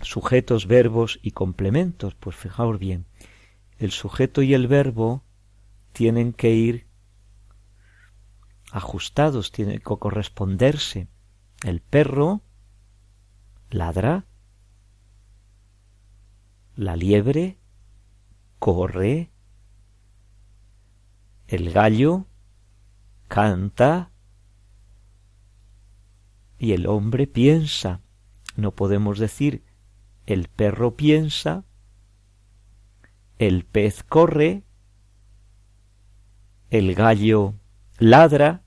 sujetos, 0.01 0.67
verbos 0.67 1.19
y 1.21 1.31
complementos. 1.31 2.15
Pues 2.15 2.35
fijaos 2.35 2.79
bien, 2.79 3.05
el 3.77 3.91
sujeto 3.91 4.41
y 4.41 4.53
el 4.53 4.67
verbo 4.67 5.23
tienen 5.91 6.31
que 6.31 6.51
ir 6.51 6.87
ajustados, 8.71 9.51
tienen 9.51 9.79
que 9.79 9.83
corresponderse. 9.83 11.07
El 11.65 11.81
perro 11.81 12.41
ladra, 13.69 14.25
la 16.75 16.95
liebre 16.95 17.57
corre, 18.63 19.29
el 21.47 21.73
gallo 21.73 22.27
canta 23.27 24.09
y 26.57 26.71
el 26.71 26.87
hombre 26.87 27.27
piensa. 27.27 27.99
No 28.55 28.71
podemos 28.71 29.19
decir 29.19 29.65
el 30.27 30.47
perro 30.47 30.95
piensa, 30.95 31.65
el 33.37 33.65
pez 33.65 34.01
corre, 34.01 34.63
el 36.69 36.95
gallo 36.95 37.55
ladra, 37.97 38.63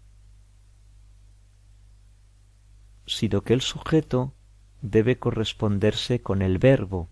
sino 3.07 3.41
que 3.41 3.55
el 3.55 3.63
sujeto 3.63 4.35
debe 4.83 5.19
corresponderse 5.19 6.21
con 6.21 6.43
el 6.43 6.59
verbo. 6.59 7.09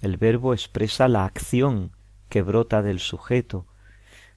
El 0.00 0.16
verbo 0.16 0.54
expresa 0.54 1.06
la 1.06 1.26
acción, 1.26 1.92
que 2.28 2.42
brota 2.42 2.82
del 2.82 3.00
sujeto. 3.00 3.66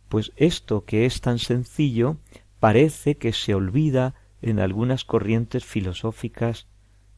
Pues 0.10 0.32
esto 0.36 0.86
que 0.86 1.06
es 1.06 1.22
tan 1.22 1.40
sencillo 1.40 2.18
parece 2.60 3.18
que 3.18 3.34
se 3.34 3.54
olvida 3.54 4.16
en 4.42 4.60
algunas 4.60 5.04
corrientes 5.04 5.66
filosóficas 5.66 6.68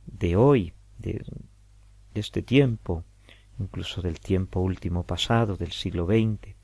de 0.05 0.36
hoy, 0.36 0.73
de, 0.97 1.23
este 2.13 2.41
tiempo, 2.41 3.03
incluso 3.60 4.01
del 4.01 4.19
tiempo 4.19 4.60
último 4.60 5.03
pasado, 5.03 5.58
del 5.58 5.71
siglo 5.71 6.05
XX. 6.05 6.55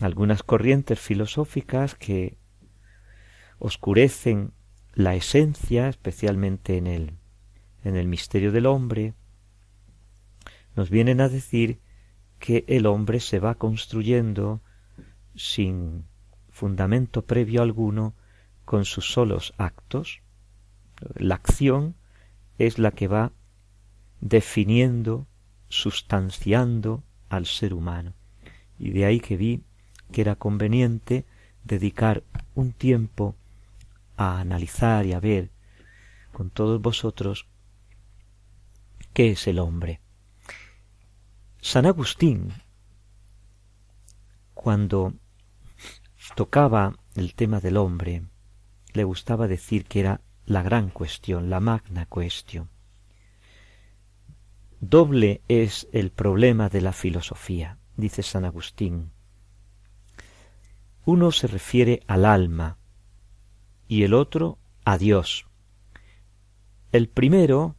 Algunas 0.00 0.42
corrientes 0.42 0.98
filosóficas 1.00 1.94
que 1.94 2.36
oscurecen 3.58 4.52
la 4.94 5.14
esencia, 5.14 5.88
especialmente 5.88 6.76
en 6.76 6.86
el, 6.86 7.12
en 7.84 7.96
el 7.96 8.06
misterio 8.06 8.52
del 8.52 8.66
hombre, 8.66 9.14
nos 10.76 10.90
vienen 10.90 11.20
a 11.20 11.28
decir 11.28 11.80
que 12.44 12.66
el 12.68 12.84
hombre 12.84 13.20
se 13.20 13.38
va 13.38 13.54
construyendo 13.54 14.60
sin 15.34 16.04
fundamento 16.50 17.24
previo 17.24 17.62
alguno 17.62 18.12
con 18.66 18.84
sus 18.84 19.10
solos 19.10 19.54
actos. 19.56 20.20
La 21.14 21.36
acción 21.36 21.94
es 22.58 22.78
la 22.78 22.90
que 22.90 23.08
va 23.08 23.32
definiendo, 24.20 25.26
sustanciando 25.70 27.02
al 27.30 27.46
ser 27.46 27.72
humano. 27.72 28.12
Y 28.78 28.90
de 28.90 29.06
ahí 29.06 29.20
que 29.20 29.38
vi 29.38 29.62
que 30.12 30.20
era 30.20 30.36
conveniente 30.36 31.24
dedicar 31.64 32.24
un 32.54 32.72
tiempo 32.72 33.36
a 34.18 34.38
analizar 34.38 35.06
y 35.06 35.14
a 35.14 35.18
ver 35.18 35.50
con 36.30 36.50
todos 36.50 36.78
vosotros 36.82 37.46
qué 39.14 39.30
es 39.30 39.46
el 39.46 39.58
hombre. 39.58 40.03
San 41.66 41.86
Agustín, 41.86 42.52
cuando 44.52 45.14
tocaba 46.36 46.94
el 47.14 47.34
tema 47.34 47.58
del 47.58 47.78
hombre, 47.78 48.22
le 48.92 49.02
gustaba 49.02 49.48
decir 49.48 49.86
que 49.86 50.00
era 50.00 50.20
la 50.44 50.62
gran 50.62 50.90
cuestión, 50.90 51.48
la 51.48 51.60
magna 51.60 52.04
cuestión. 52.04 52.68
Doble 54.80 55.40
es 55.48 55.88
el 55.92 56.10
problema 56.10 56.68
de 56.68 56.82
la 56.82 56.92
filosofía, 56.92 57.78
dice 57.96 58.22
San 58.22 58.44
Agustín. 58.44 59.10
Uno 61.06 61.32
se 61.32 61.46
refiere 61.46 62.02
al 62.06 62.26
alma 62.26 62.76
y 63.88 64.02
el 64.02 64.12
otro 64.12 64.58
a 64.84 64.98
Dios. 64.98 65.46
El 66.92 67.08
primero 67.08 67.74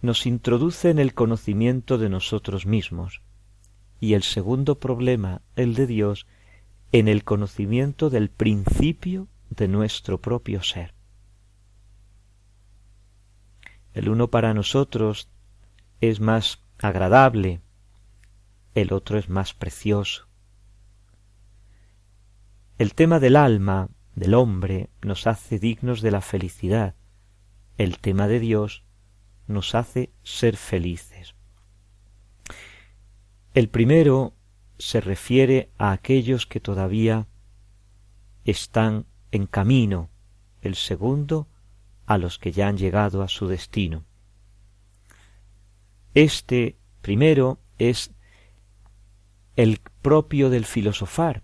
nos 0.00 0.26
introduce 0.26 0.90
en 0.90 0.98
el 0.98 1.14
conocimiento 1.14 1.98
de 1.98 2.08
nosotros 2.08 2.66
mismos 2.66 3.22
y 4.00 4.14
el 4.14 4.22
segundo 4.22 4.78
problema, 4.78 5.42
el 5.56 5.74
de 5.74 5.86
Dios, 5.86 6.26
en 6.92 7.08
el 7.08 7.24
conocimiento 7.24 8.10
del 8.10 8.30
principio 8.30 9.28
de 9.50 9.68
nuestro 9.68 10.20
propio 10.20 10.62
ser. 10.62 10.94
El 13.92 14.08
uno 14.08 14.28
para 14.28 14.54
nosotros 14.54 15.28
es 16.00 16.20
más 16.20 16.62
agradable, 16.78 17.60
el 18.74 18.92
otro 18.92 19.18
es 19.18 19.28
más 19.28 19.54
precioso. 19.54 20.28
El 22.78 22.94
tema 22.94 23.18
del 23.18 23.34
alma, 23.34 23.88
del 24.14 24.34
hombre, 24.34 24.90
nos 25.02 25.26
hace 25.26 25.58
dignos 25.58 26.00
de 26.00 26.12
la 26.12 26.20
felicidad. 26.20 26.94
El 27.76 27.98
tema 27.98 28.28
de 28.28 28.38
Dios 28.38 28.84
nos 29.48 29.74
hace 29.74 30.12
ser 30.22 30.56
felices. 30.56 31.34
El 33.54 33.68
primero 33.68 34.34
se 34.78 35.00
refiere 35.00 35.72
a 35.78 35.92
aquellos 35.92 36.46
que 36.46 36.60
todavía 36.60 37.26
están 38.44 39.06
en 39.32 39.46
camino, 39.46 40.10
el 40.60 40.74
segundo 40.74 41.48
a 42.06 42.18
los 42.18 42.38
que 42.38 42.52
ya 42.52 42.68
han 42.68 42.78
llegado 42.78 43.22
a 43.22 43.28
su 43.28 43.48
destino. 43.48 44.04
Este 46.14 46.78
primero 47.02 47.60
es 47.78 48.12
el 49.56 49.80
propio 50.02 50.50
del 50.50 50.64
filosofar, 50.64 51.42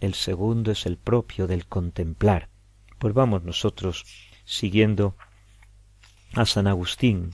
el 0.00 0.14
segundo 0.14 0.70
es 0.70 0.86
el 0.86 0.96
propio 0.96 1.46
del 1.46 1.66
contemplar. 1.66 2.48
Pues 2.98 3.14
vamos 3.14 3.42
nosotros 3.42 4.04
siguiendo 4.44 5.16
a 6.34 6.46
San 6.46 6.66
Agustín 6.66 7.32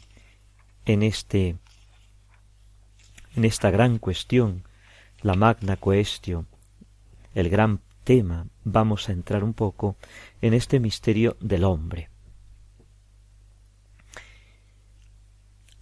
en 0.84 1.02
este 1.02 1.56
en 3.36 3.44
esta 3.44 3.70
gran 3.70 3.98
cuestión, 3.98 4.62
la 5.20 5.34
magna 5.34 5.76
cuestión, 5.76 6.46
el 7.34 7.48
gran 7.48 7.80
tema, 8.04 8.46
vamos 8.62 9.08
a 9.08 9.12
entrar 9.12 9.42
un 9.42 9.54
poco 9.54 9.96
en 10.40 10.54
este 10.54 10.78
misterio 10.78 11.36
del 11.40 11.64
hombre. 11.64 12.10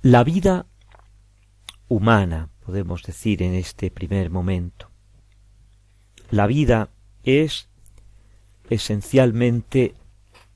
La 0.01 0.25
vida 0.25 0.67
humana, 1.89 2.49
podemos 2.65 3.03
decir 3.03 3.43
en 3.43 3.55
este 3.55 3.91
primer 3.91 4.31
momento, 4.31 4.91
la 6.31 6.47
vida 6.47 6.89
es 7.23 7.69
esencialmente 8.71 9.95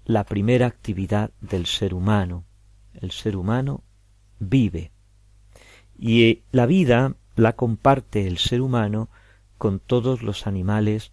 la 0.06 0.24
primera 0.24 0.66
actividad 0.66 1.32
del 1.40 1.66
ser 1.66 1.92
humano. 1.92 2.44
El 2.94 3.10
ser 3.10 3.36
humano 3.36 3.82
vive. 4.38 4.92
Y 5.98 6.44
la 6.52 6.66
vida 6.66 7.16
la 7.34 7.54
comparte 7.54 8.26
el 8.26 8.38
ser 8.38 8.60
humano 8.60 9.10
con 9.58 9.80
todos 9.80 10.22
los 10.22 10.46
animales 10.46 11.12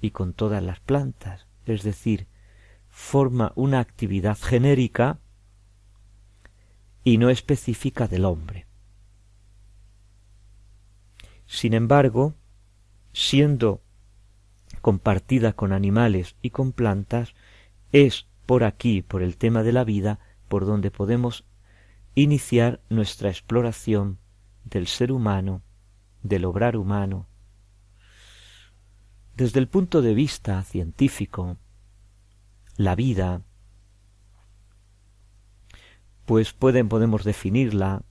y 0.00 0.12
con 0.12 0.32
todas 0.32 0.62
las 0.62 0.80
plantas. 0.80 1.46
Es 1.66 1.82
decir, 1.82 2.26
forma 2.88 3.52
una 3.54 3.80
actividad 3.80 4.38
genérica 4.38 5.18
y 7.04 7.18
no 7.18 7.28
específica 7.28 8.08
del 8.08 8.24
hombre. 8.24 8.66
Sin 11.46 11.74
embargo, 11.74 12.34
siendo 13.12 13.82
compartida 14.80 15.52
con 15.52 15.72
animales 15.72 16.34
y 16.40 16.48
con 16.48 16.72
plantas, 16.72 17.34
es 17.92 18.26
por 18.46 18.64
aquí, 18.64 19.02
por 19.02 19.22
el 19.22 19.36
tema 19.36 19.62
de 19.62 19.72
la 19.72 19.84
vida, 19.84 20.18
por 20.48 20.66
donde 20.66 20.90
podemos 20.90 21.44
iniciar 22.14 22.80
nuestra 22.88 23.28
exploración 23.28 24.18
del 24.64 24.86
ser 24.86 25.12
humano, 25.12 25.62
del 26.22 26.44
obrar 26.44 26.76
humano. 26.76 27.26
Desde 29.34 29.60
el 29.60 29.68
punto 29.68 30.02
de 30.02 30.14
vista 30.14 30.62
científico, 30.62 31.56
la 32.76 32.94
vida, 32.94 33.42
pues 36.26 36.52
pueden, 36.52 36.88
podemos 36.88 37.24
definirla 37.24 38.04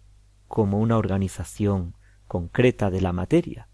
como 0.48 0.80
una 0.80 0.98
organización 0.98 1.96
concreta 2.28 2.90
de 2.90 3.02
la 3.02 3.14
materia, 3.14 3.68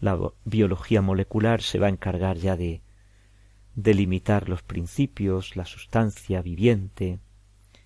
la 0.00 0.18
biología 0.44 1.02
molecular 1.02 1.62
se 1.62 1.78
va 1.78 1.86
a 1.86 1.90
encargar 1.90 2.36
ya 2.36 2.56
de 2.56 2.82
delimitar 3.76 4.48
los 4.48 4.62
principios, 4.62 5.54
la 5.54 5.66
sustancia 5.66 6.42
viviente, 6.42 7.20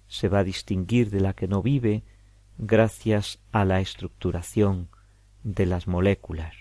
se 0.07 0.29
va 0.29 0.39
a 0.39 0.45
distinguir 0.45 1.11
de 1.11 1.21
la 1.21 1.35
que 1.35 1.49
no 1.49 1.63
vive 1.63 2.05
gracias 2.57 3.41
a 3.53 3.65
la 3.65 3.81
estructuración 3.81 4.89
de 5.43 5.67
las 5.67 5.87
moléculas. 5.87 6.55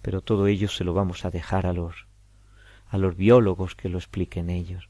Pero 0.00 0.22
todo 0.22 0.46
ello 0.46 0.68
se 0.68 0.84
lo 0.84 0.94
vamos 0.94 1.24
a 1.24 1.30
dejar 1.30 1.66
a 1.66 1.72
los 1.72 2.06
a 2.86 2.98
los 2.98 3.16
biólogos 3.16 3.74
que 3.74 3.88
lo 3.88 3.98
expliquen 3.98 4.50
ellos. 4.50 4.88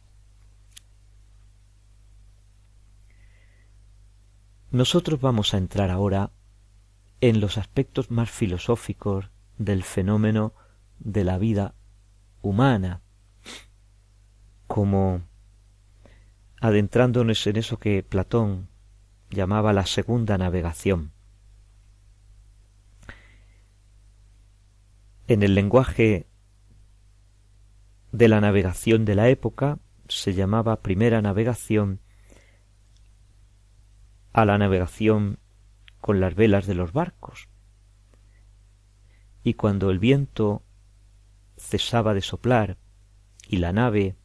Nosotros 4.70 5.20
vamos 5.20 5.54
a 5.54 5.58
entrar 5.58 5.90
ahora 5.90 6.32
en 7.22 7.40
los 7.40 7.56
aspectos 7.56 8.10
más 8.10 8.30
filosóficos 8.30 9.30
del 9.56 9.84
fenómeno 9.84 10.52
de 10.98 11.24
la 11.24 11.38
vida 11.38 11.74
humana, 12.42 13.03
como 14.74 15.22
adentrándonos 16.60 17.46
en 17.46 17.54
eso 17.54 17.78
que 17.78 18.02
Platón 18.02 18.66
llamaba 19.30 19.72
la 19.72 19.86
segunda 19.86 20.36
navegación. 20.36 21.12
En 25.28 25.44
el 25.44 25.54
lenguaje 25.54 26.26
de 28.10 28.26
la 28.26 28.40
navegación 28.40 29.04
de 29.04 29.14
la 29.14 29.28
época 29.28 29.78
se 30.08 30.34
llamaba 30.34 30.82
primera 30.82 31.22
navegación 31.22 32.00
a 34.32 34.44
la 34.44 34.58
navegación 34.58 35.38
con 36.00 36.18
las 36.18 36.34
velas 36.34 36.66
de 36.66 36.74
los 36.74 36.92
barcos 36.92 37.48
y 39.44 39.54
cuando 39.54 39.92
el 39.92 40.00
viento 40.00 40.64
cesaba 41.56 42.12
de 42.12 42.22
soplar 42.22 42.76
y 43.46 43.58
la 43.58 43.72
nave 43.72 44.16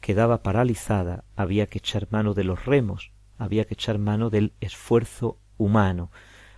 quedaba 0.00 0.42
paralizada, 0.42 1.24
había 1.36 1.66
que 1.66 1.78
echar 1.78 2.08
mano 2.10 2.34
de 2.34 2.44
los 2.44 2.64
remos, 2.66 3.12
había 3.38 3.64
que 3.64 3.74
echar 3.74 3.98
mano 3.98 4.30
del 4.30 4.54
esfuerzo 4.60 5.38
humano. 5.56 6.10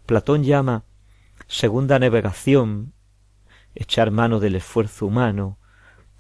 Platón 0.07 0.45
llama 0.45 0.85
segunda 1.47 1.99
navegación, 1.99 2.93
echar 3.75 4.11
mano 4.11 4.41
del 4.41 4.57
esfuerzo 4.57 5.07
humano, 5.07 5.59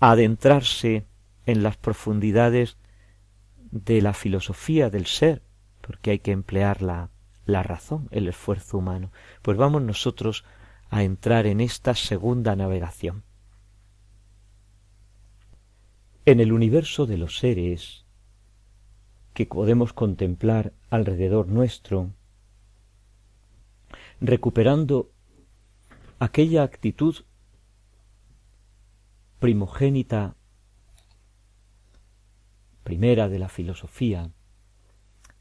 adentrarse 0.00 1.06
en 1.46 1.62
las 1.62 1.76
profundidades 1.76 2.76
de 3.70 4.02
la 4.02 4.12
filosofía 4.12 4.90
del 4.90 5.06
ser, 5.06 5.42
porque 5.80 6.12
hay 6.12 6.18
que 6.18 6.32
emplear 6.32 6.82
la, 6.82 7.11
la 7.46 7.62
razón, 7.62 8.08
el 8.11 8.28
esfuerzo 8.28 8.78
humano. 8.78 9.12
Pues 9.42 9.56
vamos 9.56 9.82
nosotros 9.82 10.44
a 10.90 11.02
entrar 11.02 11.46
en 11.46 11.61
esta 11.61 11.94
segunda 11.94 12.54
navegación. 12.54 13.24
En 16.24 16.38
el 16.38 16.52
universo 16.52 17.06
de 17.06 17.18
los 17.18 17.38
seres 17.38 18.04
que 19.35 19.44
podemos 19.44 19.92
contemplar 19.92 20.72
alrededor 20.88 21.48
nuestro, 21.48 22.12
recuperando 24.20 25.11
aquella 26.20 26.62
actitud 26.62 27.24
primogénita 29.40 30.37
primera 32.85 33.28
de 33.28 33.40
la 33.40 33.48
filosofía, 33.48 34.30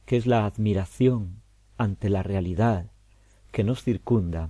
que 0.08 0.18
es 0.18 0.26
la 0.26 0.48
admiración 0.48 1.44
ante 1.78 2.10
la 2.10 2.24
realidad 2.24 2.90
que 3.52 3.64
nos 3.64 3.84
circunda, 3.84 4.50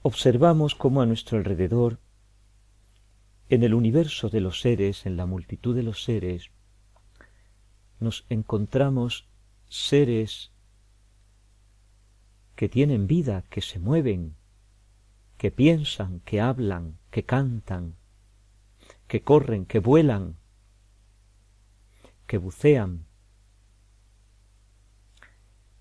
observamos 0.00 0.74
cómo 0.74 1.02
a 1.02 1.06
nuestro 1.06 1.36
alrededor, 1.36 1.98
en 3.48 3.62
el 3.62 3.74
universo 3.74 4.28
de 4.28 4.40
los 4.40 4.60
seres, 4.60 5.06
en 5.06 5.16
la 5.16 5.26
multitud 5.26 5.74
de 5.74 5.82
los 5.82 6.02
seres, 6.02 6.50
nos 8.00 8.24
encontramos 8.28 9.28
seres 9.68 10.52
que 12.56 12.68
tienen 12.68 13.06
vida, 13.06 13.42
que 13.50 13.60
se 13.60 13.78
mueven, 13.78 14.36
que 15.36 15.50
piensan, 15.50 16.20
que 16.20 16.40
hablan, 16.40 16.98
que 17.10 17.24
cantan, 17.24 17.96
que 19.08 19.22
corren, 19.22 19.66
que 19.66 19.80
vuelan, 19.80 20.36
que 22.26 22.38
bucean, 22.38 23.06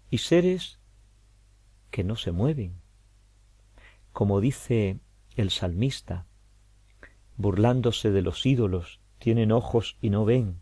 y 0.10 0.18
seres 0.20 0.80
que 1.92 2.04
no 2.04 2.16
se 2.16 2.32
mueven, 2.32 2.82
como 4.12 4.42
dice 4.42 5.00
el 5.36 5.50
salmista, 5.50 6.28
burlándose 7.38 8.12
de 8.12 8.22
los 8.22 8.46
ídolos, 8.46 9.00
tienen 9.20 9.52
ojos 9.52 9.98
y 10.02 10.10
no 10.10 10.26
ven, 10.26 10.62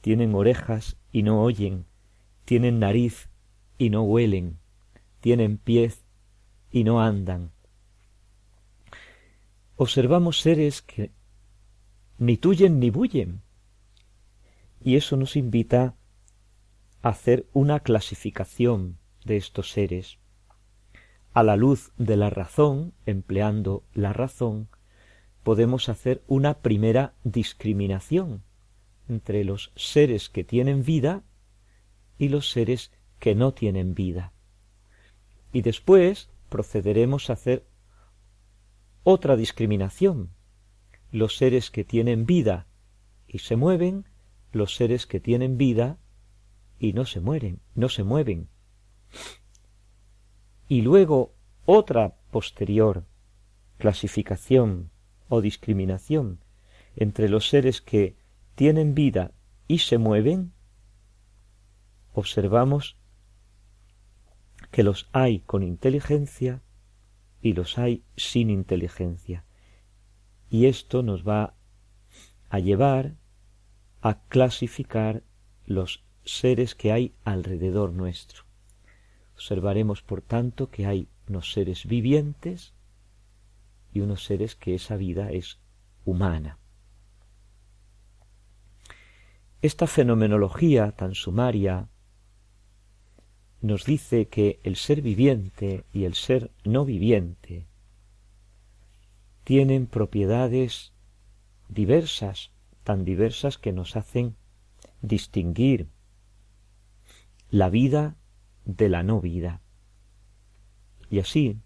tienen 0.00 0.34
orejas 0.34 0.96
y 1.10 1.22
no 1.22 1.42
oyen, 1.42 1.86
tienen 2.44 2.78
nariz 2.80 3.30
y 3.78 3.90
no 3.90 4.02
huelen, 4.02 4.58
tienen 5.20 5.58
pies 5.58 6.04
y 6.70 6.84
no 6.84 7.00
andan. 7.00 7.52
Observamos 9.76 10.40
seres 10.40 10.82
que 10.82 11.12
ni 12.18 12.36
tuyen 12.36 12.78
ni 12.78 12.90
bullen. 12.90 13.42
Y 14.80 14.96
eso 14.96 15.16
nos 15.16 15.36
invita 15.36 15.96
a 17.02 17.08
hacer 17.08 17.48
una 17.52 17.80
clasificación 17.80 18.98
de 19.24 19.36
estos 19.36 19.70
seres. 19.70 20.18
A 21.32 21.42
la 21.42 21.56
luz 21.56 21.92
de 21.96 22.16
la 22.16 22.30
razón, 22.30 22.94
empleando 23.06 23.84
la 23.92 24.12
razón, 24.12 24.68
podemos 25.42 25.88
hacer 25.88 26.22
una 26.26 26.54
primera 26.54 27.14
discriminación 27.24 28.42
entre 29.08 29.44
los 29.44 29.72
seres 29.74 30.28
que 30.28 30.44
tienen 30.44 30.84
vida 30.84 31.24
y 32.18 32.28
los 32.28 32.50
seres 32.50 32.92
que 33.18 33.34
no 33.34 33.52
tienen 33.52 33.94
vida. 33.94 34.32
Y 35.52 35.62
después 35.62 36.30
procederemos 36.48 37.28
a 37.28 37.34
hacer 37.34 37.66
otra 39.02 39.36
discriminación. 39.36 40.30
Los 41.10 41.36
seres 41.36 41.70
que 41.70 41.84
tienen 41.84 42.24
vida 42.24 42.66
y 43.26 43.40
se 43.40 43.56
mueven, 43.56 44.06
los 44.52 44.76
seres 44.76 45.06
que 45.06 45.20
tienen 45.20 45.58
vida 45.58 45.98
y 46.78 46.92
no 46.92 47.04
se 47.04 47.20
mueren, 47.20 47.60
no 47.74 47.88
se 47.88 48.02
mueven. 48.02 48.48
Y 50.68 50.82
luego 50.82 51.34
otra 51.66 52.16
posterior 52.30 53.04
clasificación 53.78 54.91
o 55.32 55.40
discriminación 55.40 56.40
entre 56.94 57.30
los 57.30 57.48
seres 57.48 57.80
que 57.80 58.16
tienen 58.54 58.94
vida 58.94 59.32
y 59.66 59.78
se 59.78 59.96
mueven, 59.96 60.52
observamos 62.12 62.98
que 64.70 64.82
los 64.82 65.08
hay 65.12 65.40
con 65.40 65.62
inteligencia 65.62 66.60
y 67.40 67.54
los 67.54 67.78
hay 67.78 68.02
sin 68.14 68.50
inteligencia. 68.50 69.46
Y 70.50 70.66
esto 70.66 71.02
nos 71.02 71.26
va 71.26 71.54
a 72.50 72.58
llevar 72.58 73.14
a 74.02 74.20
clasificar 74.28 75.22
los 75.64 76.04
seres 76.26 76.74
que 76.74 76.92
hay 76.92 77.14
alrededor 77.24 77.94
nuestro. 77.94 78.42
Observaremos, 79.36 80.02
por 80.02 80.20
tanto, 80.20 80.68
que 80.68 80.84
hay 80.84 81.08
unos 81.26 81.54
seres 81.54 81.86
vivientes 81.86 82.74
y 83.92 84.00
unos 84.00 84.24
seres 84.24 84.56
que 84.56 84.74
esa 84.74 84.96
vida 84.96 85.30
es 85.30 85.60
humana. 86.04 86.58
Esta 89.60 89.86
fenomenología 89.86 90.92
tan 90.92 91.14
sumaria 91.14 91.88
nos 93.60 93.84
dice 93.84 94.26
que 94.26 94.60
el 94.64 94.76
ser 94.76 95.02
viviente 95.02 95.84
y 95.92 96.04
el 96.04 96.14
ser 96.14 96.50
no 96.64 96.84
viviente 96.84 97.68
tienen 99.44 99.86
propiedades 99.86 100.92
diversas, 101.68 102.50
tan 102.82 103.04
diversas 103.04 103.58
que 103.58 103.72
nos 103.72 103.96
hacen 103.96 104.36
distinguir 105.00 105.88
la 107.50 107.70
vida 107.70 108.16
de 108.64 108.88
la 108.88 109.02
no 109.02 109.20
vida. 109.20 109.60
Y 111.08 111.20
así 111.20 111.60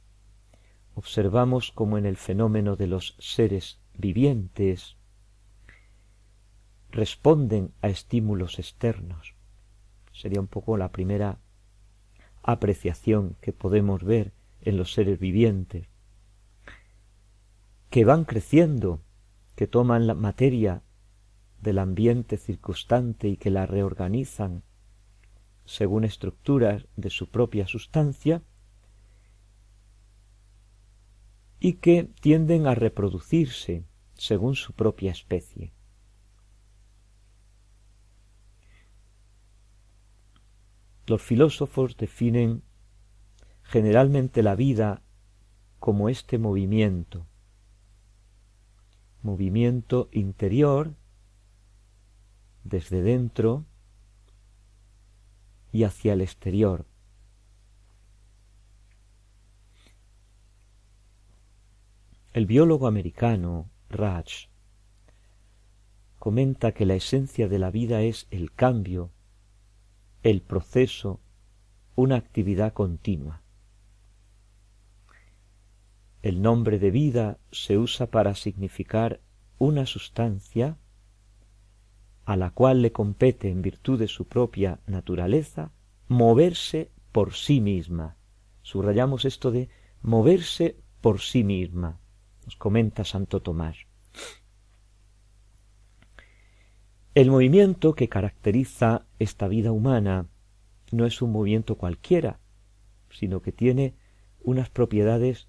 observamos 0.96 1.72
como 1.72 1.98
en 1.98 2.06
el 2.06 2.16
fenómeno 2.16 2.74
de 2.74 2.86
los 2.86 3.16
seres 3.18 3.78
vivientes 3.92 4.96
responden 6.90 7.74
a 7.82 7.88
estímulos 7.88 8.58
externos. 8.58 9.34
Sería 10.10 10.40
un 10.40 10.46
poco 10.46 10.78
la 10.78 10.92
primera 10.92 11.38
apreciación 12.42 13.36
que 13.42 13.52
podemos 13.52 14.02
ver 14.04 14.32
en 14.62 14.78
los 14.78 14.94
seres 14.94 15.18
vivientes, 15.18 15.86
que 17.90 18.06
van 18.06 18.24
creciendo, 18.24 19.02
que 19.54 19.66
toman 19.66 20.06
la 20.06 20.14
materia 20.14 20.82
del 21.60 21.78
ambiente 21.78 22.38
circunstante 22.38 23.28
y 23.28 23.36
que 23.36 23.50
la 23.50 23.66
reorganizan 23.66 24.62
según 25.66 26.04
estructuras 26.04 26.86
de 26.96 27.10
su 27.10 27.30
propia 27.30 27.66
sustancia, 27.66 28.42
y 31.58 31.74
que 31.74 32.04
tienden 32.20 32.66
a 32.66 32.74
reproducirse 32.74 33.84
según 34.14 34.54
su 34.54 34.72
propia 34.72 35.10
especie. 35.10 35.72
Los 41.06 41.22
filósofos 41.22 41.96
definen 41.96 42.62
generalmente 43.62 44.42
la 44.42 44.56
vida 44.56 45.02
como 45.78 46.08
este 46.08 46.38
movimiento, 46.38 47.26
movimiento 49.22 50.08
interior 50.12 50.94
desde 52.64 53.02
dentro 53.02 53.64
y 55.72 55.84
hacia 55.84 56.14
el 56.14 56.22
exterior. 56.22 56.86
El 62.36 62.44
biólogo 62.44 62.86
americano 62.86 63.70
Raj 63.88 64.50
comenta 66.18 66.72
que 66.72 66.84
la 66.84 66.94
esencia 66.94 67.48
de 67.48 67.58
la 67.58 67.70
vida 67.70 68.02
es 68.02 68.26
el 68.30 68.52
cambio, 68.52 69.10
el 70.22 70.42
proceso, 70.42 71.22
una 71.94 72.16
actividad 72.16 72.74
continua. 72.74 73.40
El 76.20 76.42
nombre 76.42 76.78
de 76.78 76.90
vida 76.90 77.38
se 77.52 77.78
usa 77.78 78.10
para 78.10 78.34
significar 78.34 79.22
una 79.56 79.86
sustancia 79.86 80.76
a 82.26 82.36
la 82.36 82.50
cual 82.50 82.82
le 82.82 82.92
compete 82.92 83.48
en 83.48 83.62
virtud 83.62 83.98
de 83.98 84.08
su 84.08 84.28
propia 84.28 84.80
naturaleza 84.86 85.72
moverse 86.06 86.90
por 87.12 87.32
sí 87.32 87.62
misma. 87.62 88.18
Subrayamos 88.60 89.24
esto 89.24 89.50
de 89.50 89.70
moverse 90.02 90.76
por 91.00 91.22
sí 91.22 91.42
misma, 91.42 91.98
nos 92.46 92.56
comenta 92.56 93.04
Santo 93.04 93.42
Tomás. 93.42 93.76
El 97.14 97.30
movimiento 97.30 97.94
que 97.94 98.08
caracteriza 98.08 99.06
esta 99.18 99.48
vida 99.48 99.72
humana 99.72 100.28
no 100.92 101.06
es 101.06 101.20
un 101.22 101.32
movimiento 101.32 101.76
cualquiera, 101.76 102.38
sino 103.10 103.42
que 103.42 103.52
tiene 103.52 103.94
unas 104.40 104.70
propiedades 104.70 105.48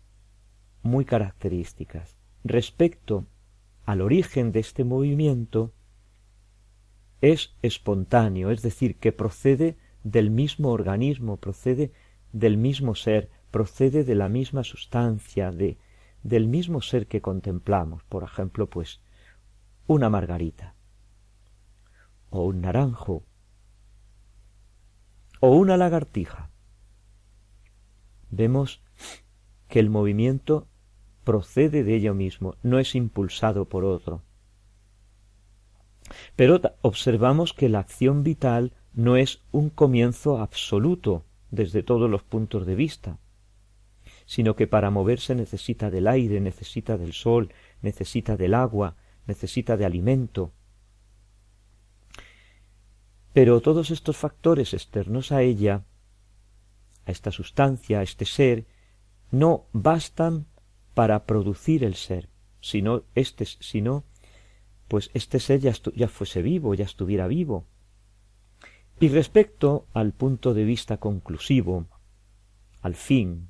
muy 0.82 1.06
características. 1.06 2.18
Respecto 2.44 3.28
al 3.86 4.02
origen 4.02 4.52
de 4.52 4.60
este 4.60 4.84
movimiento, 4.84 5.74
es 7.22 7.56
espontáneo, 7.62 8.52
es 8.52 8.62
decir, 8.62 8.96
que 8.98 9.12
procede 9.12 9.78
del 10.04 10.30
mismo 10.30 10.72
organismo, 10.72 11.38
procede 11.38 11.92
del 12.32 12.58
mismo 12.58 12.96
ser, 12.96 13.30
procede 13.52 14.04
de 14.04 14.16
la 14.16 14.30
misma 14.30 14.64
sustancia, 14.64 15.52
de, 15.52 15.78
del 16.24 16.48
mismo 16.48 16.82
ser 16.82 17.08
que 17.08 17.22
contemplamos, 17.22 18.04
por 18.04 18.24
ejemplo, 18.24 18.70
pues 18.70 19.02
una 19.88 20.10
margarita, 20.10 20.76
o 22.30 22.44
un 22.44 22.62
naranjo, 22.62 23.24
o 25.40 25.52
una 25.52 25.78
lagartija. 25.78 26.50
Vemos 28.30 28.82
que 29.68 29.80
el 29.80 29.90
movimiento 29.90 30.68
procede 31.24 31.84
de 31.84 31.96
ello 31.96 32.14
mismo, 32.14 32.56
no 32.64 32.80
es 32.80 32.96
impulsado 32.96 33.66
por 33.70 33.86
otro. 33.86 34.24
Pero 36.36 36.62
observamos 36.82 37.54
que 37.54 37.70
la 37.70 37.80
acción 37.80 38.24
vital 38.24 38.74
no 38.94 39.18
es 39.18 39.44
un 39.52 39.70
comienzo 39.70 40.40
absoluto 40.40 41.26
desde 41.52 41.84
todos 41.84 42.10
los 42.10 42.24
puntos 42.24 42.66
de 42.66 42.76
vista, 42.76 43.20
sino 44.28 44.58
que 44.58 44.68
para 44.68 44.92
moverse 44.92 45.34
necesita 45.34 45.90
del 45.90 46.06
aire, 46.06 46.42
necesita 46.42 46.98
del 46.98 47.14
sol, 47.14 47.54
necesita 47.82 48.36
del 48.36 48.54
agua, 48.54 48.98
necesita 49.26 49.78
de 49.78 49.86
alimento. 49.86 50.52
Pero 53.32 53.62
todos 53.62 53.90
estos 53.90 54.18
factores 54.18 54.74
externos 54.74 55.32
a 55.32 55.42
ella, 55.44 55.86
a 57.06 57.12
esta 57.12 57.32
sustancia, 57.32 58.00
a 58.00 58.04
este 58.04 58.26
ser, 58.26 58.68
no 59.32 59.68
bastan 59.72 60.46
para 60.94 61.26
producir 61.26 61.86
el 61.86 61.96
ser, 61.96 62.30
sino 62.60 63.04
este, 63.16 63.46
sino 63.46 64.04
pues 64.90 65.10
este 65.14 65.40
ser 65.40 65.62
ya, 65.62 65.74
ya 65.96 66.10
fuese 66.10 66.42
vivo, 66.42 66.74
ya 66.74 66.86
estuviera 66.86 67.28
vivo. 67.28 67.66
Y 69.00 69.08
respecto 69.08 69.88
al 69.94 70.12
punto 70.12 70.54
de 70.54 70.66
vista 70.66 70.98
conclusivo, 70.98 71.88
al 72.82 72.96
fin, 72.96 73.50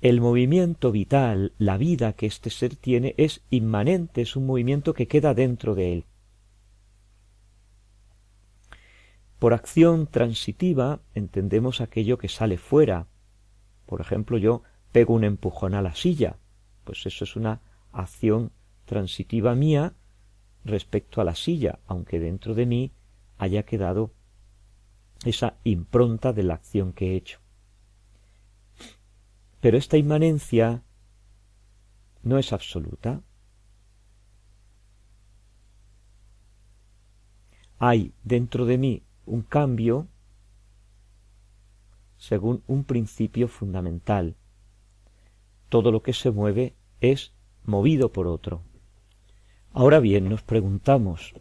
el 0.00 0.20
movimiento 0.20 0.92
vital, 0.92 1.52
la 1.58 1.76
vida 1.76 2.12
que 2.12 2.26
este 2.26 2.50
ser 2.50 2.76
tiene 2.76 3.14
es 3.16 3.42
inmanente, 3.50 4.22
es 4.22 4.36
un 4.36 4.46
movimiento 4.46 4.94
que 4.94 5.08
queda 5.08 5.34
dentro 5.34 5.74
de 5.74 5.92
él. 5.92 6.04
Por 9.38 9.54
acción 9.54 10.06
transitiva 10.06 11.00
entendemos 11.14 11.80
aquello 11.80 12.18
que 12.18 12.28
sale 12.28 12.58
fuera. 12.58 13.06
Por 13.86 14.00
ejemplo, 14.00 14.38
yo 14.38 14.62
pego 14.92 15.14
un 15.14 15.24
empujón 15.24 15.74
a 15.74 15.82
la 15.82 15.94
silla, 15.94 16.36
pues 16.84 17.04
eso 17.06 17.24
es 17.24 17.36
una 17.36 17.60
acción 17.92 18.52
transitiva 18.84 19.54
mía 19.54 19.94
respecto 20.64 21.20
a 21.20 21.24
la 21.24 21.34
silla, 21.34 21.80
aunque 21.86 22.20
dentro 22.20 22.54
de 22.54 22.66
mí 22.66 22.92
haya 23.36 23.64
quedado 23.64 24.12
esa 25.24 25.58
impronta 25.64 26.32
de 26.32 26.42
la 26.44 26.54
acción 26.54 26.92
que 26.92 27.12
he 27.12 27.16
hecho. 27.16 27.40
Pero 29.60 29.76
esta 29.76 29.96
inmanencia 29.96 30.82
no 32.22 32.38
es 32.38 32.52
absoluta. 32.52 33.22
Hay 37.78 38.12
dentro 38.24 38.66
de 38.66 38.78
mí 38.78 39.02
un 39.24 39.42
cambio 39.42 40.08
según 42.18 42.62
un 42.66 42.84
principio 42.84 43.48
fundamental. 43.48 44.36
Todo 45.68 45.92
lo 45.92 46.02
que 46.02 46.12
se 46.12 46.30
mueve 46.30 46.74
es 47.00 47.32
movido 47.64 48.12
por 48.12 48.26
otro. 48.26 48.62
Ahora 49.72 50.00
bien, 50.00 50.28
nos 50.28 50.42
preguntamos, 50.42 51.34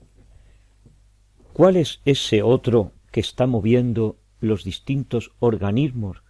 ¿cuál 1.54 1.78
es 1.78 2.02
ese 2.06 2.44
otro 2.44 2.92
que 3.12 3.20
está 3.20 3.48
moviendo 3.48 4.20
los 4.40 4.64
distintos 4.64 5.32
organismos 5.40 6.22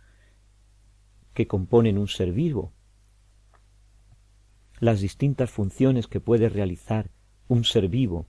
que 1.37 1.45
componen 1.45 1.99
un 1.99 2.07
ser 2.07 2.31
vivo? 2.31 2.73
Las 4.79 5.01
distintas 5.01 5.51
funciones 5.51 6.07
que 6.07 6.19
puede 6.19 6.49
realizar 6.49 7.11
un 7.47 7.63
ser 7.63 7.89
vivo. 7.89 8.25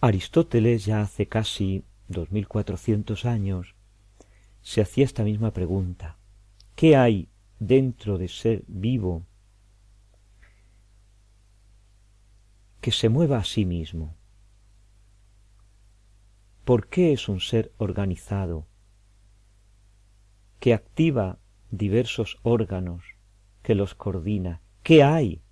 Aristóteles 0.00 0.86
ya 0.86 1.02
hace 1.02 1.28
casi 1.28 1.84
dos 2.08 2.32
mil 2.32 2.48
cuatrocientos 2.48 3.26
años 3.26 3.74
se 4.62 4.80
hacía 4.80 5.04
esta 5.04 5.22
misma 5.22 5.50
pregunta. 5.52 6.16
¿Qué 6.76 6.96
hay 6.96 7.28
dentro 7.58 8.16
de 8.16 8.28
ser 8.28 8.64
vivo 8.66 9.26
que 12.80 12.90
se 12.90 13.10
mueva 13.10 13.36
a 13.36 13.44
sí 13.44 13.66
mismo. 13.66 14.16
¿Por 16.64 16.88
qué 16.88 17.12
es 17.12 17.28
un 17.28 17.40
ser 17.40 17.70
organizado 17.76 18.66
que 20.64 20.72
activa 20.72 21.38
diversos 21.70 22.38
órganos, 22.42 23.04
que 23.62 23.74
los 23.74 23.94
coordina? 23.94 24.62
¿Qué 24.82 25.02
hay 25.02 25.42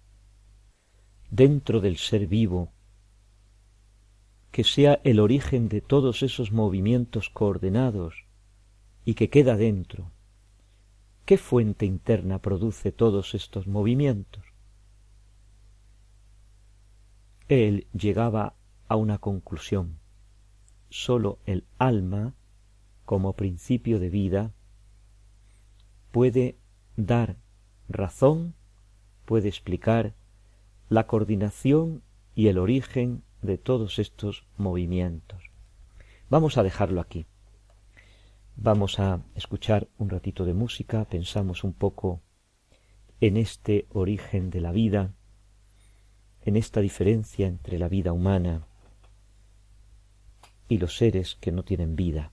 dentro 1.31 1.83
del 1.83 1.99
ser 1.99 2.27
vivo 2.27 2.73
que 4.53 4.65
sea 4.65 5.03
el 5.05 5.21
origen 5.21 5.69
de 5.69 5.83
todos 5.83 6.23
esos 6.23 6.51
movimientos 6.51 7.29
coordenados 7.29 8.25
y 9.05 9.13
que 9.13 9.29
queda 9.29 9.59
dentro? 9.59 10.11
¿Qué 11.27 11.37
fuente 11.37 11.85
interna 11.85 12.39
produce 12.39 12.91
todos 12.91 13.35
estos 13.35 13.67
movimientos? 13.67 14.43
él 17.49 17.87
llegaba 17.93 18.55
a 18.89 18.97
una 18.97 19.19
conclusión. 19.19 19.99
Sólo 20.89 21.39
el 21.45 21.67
alma, 21.77 22.35
como 23.05 23.35
principio 23.35 24.01
de 24.01 24.09
vida, 24.09 24.55
puede 26.13 26.57
dar 26.97 27.37
razón, 27.89 28.55
puede 29.25 29.49
explicar 29.49 30.15
la 30.89 31.07
coordinación 31.07 32.03
y 32.35 32.49
el 32.49 32.59
origen 32.59 33.25
de 33.41 33.59
todos 33.59 33.99
estos 33.99 34.47
movimientos. 34.57 35.51
Vamos 36.31 36.57
a 36.57 36.63
dejarlo 36.63 37.01
aquí. 37.01 37.27
Vamos 38.57 39.01
a 39.01 39.23
escuchar 39.35 39.89
un 39.99 40.11
ratito 40.11 40.45
de 40.45 40.55
música, 40.55 41.05
pensamos 41.07 41.65
un 41.65 41.73
poco 41.73 42.21
en 43.21 43.37
este 43.37 43.87
origen 43.91 44.51
de 44.51 44.61
la 44.61 44.73
vida, 44.73 45.15
en 46.43 46.57
esta 46.57 46.81
diferencia 46.81 47.47
entre 47.47 47.79
la 47.79 47.89
vida 47.89 48.13
humana 48.13 48.67
y 50.69 50.79
los 50.79 50.97
seres 50.97 51.37
que 51.37 51.53
no 51.53 51.65
tienen 51.65 51.97
vida. 51.97 52.33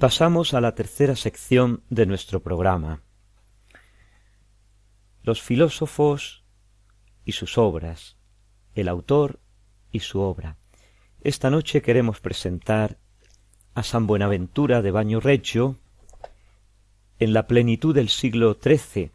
Pasamos 0.00 0.54
a 0.54 0.62
la 0.62 0.74
tercera 0.74 1.14
sección 1.14 1.82
de 1.90 2.06
nuestro 2.06 2.40
programa. 2.40 3.02
Los 5.22 5.42
filósofos 5.42 6.42
y 7.26 7.32
sus 7.32 7.58
obras, 7.58 8.16
el 8.74 8.88
autor 8.88 9.40
y 9.92 10.00
su 10.00 10.20
obra. 10.20 10.56
Esta 11.20 11.50
noche 11.50 11.82
queremos 11.82 12.18
presentar 12.18 12.96
a 13.74 13.82
San 13.82 14.06
Buenaventura 14.06 14.80
de 14.80 14.90
Baño 14.90 15.20
Reggio 15.20 15.76
en 17.18 17.34
la 17.34 17.46
plenitud 17.46 17.94
del 17.94 18.08
siglo 18.08 18.58
XIII, 18.58 19.12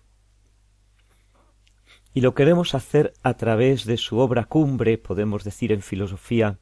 y 2.13 2.21
lo 2.21 2.35
queremos 2.35 2.75
hacer 2.75 3.13
a 3.23 3.33
través 3.33 3.85
de 3.85 3.97
su 3.97 4.19
obra 4.19 4.45
cumbre, 4.45 4.99
podemos 4.99 5.43
decir 5.43 5.71
en 5.71 5.81
filosofía, 5.81 6.59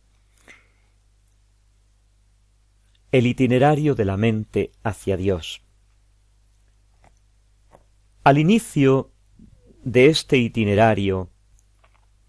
el 3.14 3.28
itinerario 3.28 3.94
de 3.94 4.06
la 4.06 4.18
mente 4.18 4.72
hacia 4.82 5.18
Dios. 5.18 5.62
Al 8.24 8.40
inicio 8.40 9.12
de 9.84 10.08
este 10.08 10.40
itinerario 10.40 11.30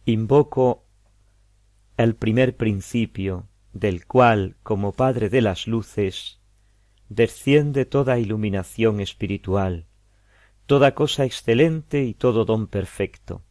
invoco 0.05 0.85
el 1.97 2.16
primer 2.16 2.59
principio 2.59 3.49
del 3.73 4.07
cual, 4.07 4.59
como 4.62 4.92
Padre 4.92 5.31
de 5.31 5.40
las 5.40 5.66
Luces, 5.66 6.42
desciende 7.09 7.87
toda 7.87 8.19
iluminación 8.19 9.00
espiritual, 9.00 9.87
toda 10.67 10.94
cosa 10.94 11.25
excelente 11.25 12.04
y 12.04 12.13
todo 12.13 12.44
don 12.44 12.67
perfecto. 12.67 13.42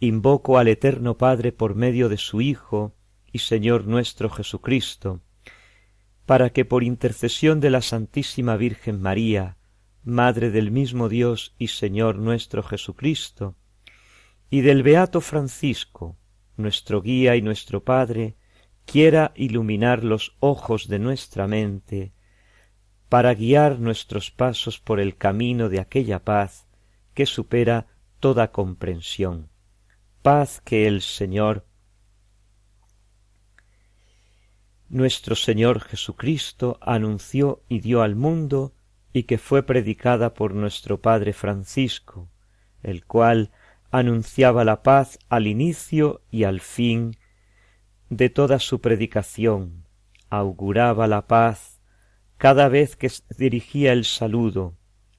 Invoco 0.00 0.58
al 0.58 0.66
Eterno 0.66 1.16
Padre 1.16 1.52
por 1.52 1.76
medio 1.76 2.08
de 2.08 2.16
su 2.16 2.40
Hijo 2.40 2.96
y 3.30 3.38
Señor 3.38 3.86
nuestro 3.86 4.28
Jesucristo, 4.30 5.22
para 6.28 6.50
que 6.50 6.66
por 6.66 6.84
intercesión 6.84 7.58
de 7.58 7.70
la 7.70 7.80
Santísima 7.80 8.58
Virgen 8.58 9.00
María, 9.00 9.56
Madre 10.04 10.50
del 10.50 10.70
mismo 10.70 11.08
Dios 11.08 11.54
y 11.58 11.68
Señor 11.68 12.18
nuestro 12.18 12.62
Jesucristo, 12.62 13.56
y 14.50 14.60
del 14.60 14.82
Beato 14.82 15.22
Francisco, 15.22 16.18
nuestro 16.58 17.00
guía 17.00 17.34
y 17.36 17.40
nuestro 17.40 17.82
Padre, 17.82 18.36
quiera 18.84 19.32
iluminar 19.36 20.04
los 20.04 20.36
ojos 20.38 20.86
de 20.86 20.98
nuestra 20.98 21.46
mente, 21.46 22.12
para 23.08 23.32
guiar 23.32 23.80
nuestros 23.80 24.30
pasos 24.30 24.78
por 24.80 25.00
el 25.00 25.16
camino 25.16 25.70
de 25.70 25.80
aquella 25.80 26.24
paz 26.24 26.68
que 27.14 27.24
supera 27.24 27.86
toda 28.20 28.52
comprensión, 28.52 29.48
paz 30.20 30.60
que 30.60 30.86
el 30.86 31.00
Señor 31.00 31.67
nuestro 34.88 35.34
Señor 35.34 35.80
Jesucristo 35.80 36.78
anunció 36.80 37.62
y 37.68 37.80
dio 37.80 38.02
al 38.02 38.16
mundo 38.16 38.72
y 39.12 39.24
que 39.24 39.38
fue 39.38 39.62
predicada 39.62 40.34
por 40.34 40.54
nuestro 40.54 41.00
Padre 41.00 41.32
Francisco, 41.32 42.28
el 42.82 43.04
cual 43.04 43.50
anunciaba 43.90 44.64
la 44.64 44.82
paz 44.82 45.18
al 45.28 45.46
inicio 45.46 46.22
y 46.30 46.44
al 46.44 46.60
fin 46.60 47.16
de 48.10 48.30
toda 48.30 48.58
su 48.58 48.80
predicación, 48.80 49.84
auguraba 50.30 51.06
la 51.06 51.26
paz. 51.26 51.80
Cada 52.36 52.68
vez 52.68 52.96
que 52.96 53.10
dirigía 53.36 53.92
el 53.92 54.04
saludo, 54.04 54.76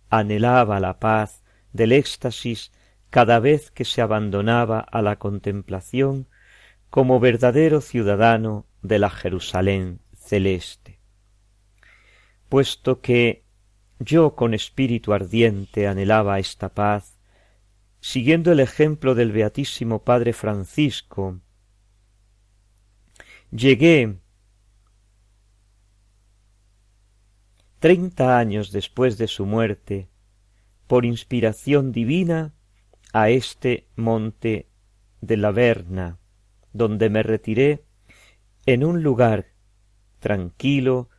anhelaba 0.09 0.79
la 0.79 0.99
paz 0.99 1.43
del 1.73 1.91
éxtasis. 1.91 2.71
Cada 3.09 3.39
vez 3.39 3.71
que 3.71 3.85
se 3.85 4.01
abandonaba 4.01 4.79
a 4.79 5.01
la 5.01 5.17
contemplación 5.17 6.27
como 6.89 7.19
verdadero 7.19 7.81
ciudadano 7.81 8.65
de 8.81 8.99
la 8.99 9.09
Jerusalén 9.09 9.99
celeste. 10.15 10.99
Puesto 12.49 13.01
que 13.01 13.43
yo 13.99 14.35
con 14.35 14.53
espíritu 14.53 15.13
ardiente 15.13 15.87
anhelaba 15.87 16.39
esta 16.39 16.69
paz, 16.69 17.19
siguiendo 17.99 18.51
el 18.51 18.59
ejemplo 18.59 19.13
del 19.13 19.31
Beatísimo 19.31 20.03
Padre 20.03 20.33
Francisco, 20.33 21.41
Llegué 23.51 24.19
treinta 27.79 28.37
años 28.37 28.71
después 28.71 29.17
de 29.17 29.27
su 29.27 29.47
muerte, 29.47 30.07
por 30.85 31.03
inspiración 31.03 31.91
divina, 31.91 32.53
a 33.11 33.31
este 33.31 33.87
monte 33.95 34.69
de 35.21 35.37
la 35.37 35.49
Verna, 35.49 36.19
donde 36.73 37.09
me 37.09 37.23
retiré 37.23 37.85
en 38.65 38.83
un 38.83 39.03
lugar 39.03 39.47
tranquilo 40.19 41.09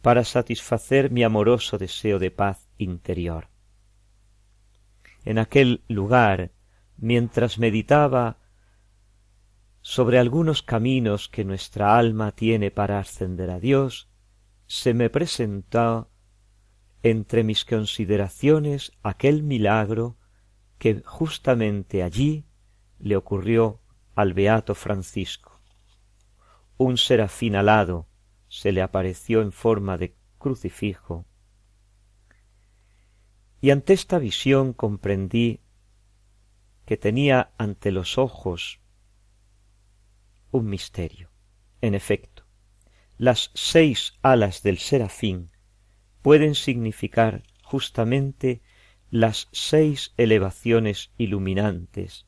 para 0.00 0.24
satisfacer 0.24 1.10
mi 1.10 1.22
amoroso 1.22 1.78
deseo 1.78 2.18
de 2.18 2.30
paz 2.30 2.68
interior. 2.78 3.48
En 5.24 5.38
aquel 5.38 5.84
lugar, 5.88 6.50
mientras 6.96 7.58
meditaba 7.58 8.38
sobre 9.80 10.18
algunos 10.18 10.62
caminos 10.62 11.28
que 11.28 11.44
nuestra 11.44 11.96
alma 11.96 12.32
tiene 12.32 12.70
para 12.70 12.98
ascender 12.98 13.50
a 13.50 13.60
Dios, 13.60 14.08
se 14.66 14.94
me 14.94 15.10
presentó 15.10 16.10
entre 17.02 17.44
mis 17.44 17.64
consideraciones 17.64 18.92
aquel 19.02 19.42
milagro 19.42 20.16
que 20.78 21.02
justamente 21.04 22.02
allí 22.02 22.46
le 22.98 23.16
ocurrió 23.16 23.81
al 24.14 24.34
beato 24.34 24.74
Francisco. 24.74 25.60
Un 26.76 26.96
serafín 26.98 27.56
alado 27.56 28.08
se 28.48 28.72
le 28.72 28.82
apareció 28.82 29.40
en 29.40 29.52
forma 29.52 29.96
de 29.96 30.14
crucifijo, 30.38 31.26
y 33.60 33.70
ante 33.70 33.92
esta 33.92 34.18
visión 34.18 34.72
comprendí 34.72 35.60
que 36.84 36.96
tenía 36.96 37.52
ante 37.58 37.92
los 37.92 38.18
ojos 38.18 38.80
un 40.50 40.68
misterio. 40.68 41.30
En 41.80 41.94
efecto, 41.94 42.44
las 43.16 43.50
seis 43.54 44.18
alas 44.22 44.62
del 44.62 44.78
serafín 44.78 45.50
pueden 46.22 46.54
significar 46.54 47.44
justamente 47.62 48.62
las 49.10 49.48
seis 49.52 50.12
elevaciones 50.16 51.12
iluminantes 51.16 52.26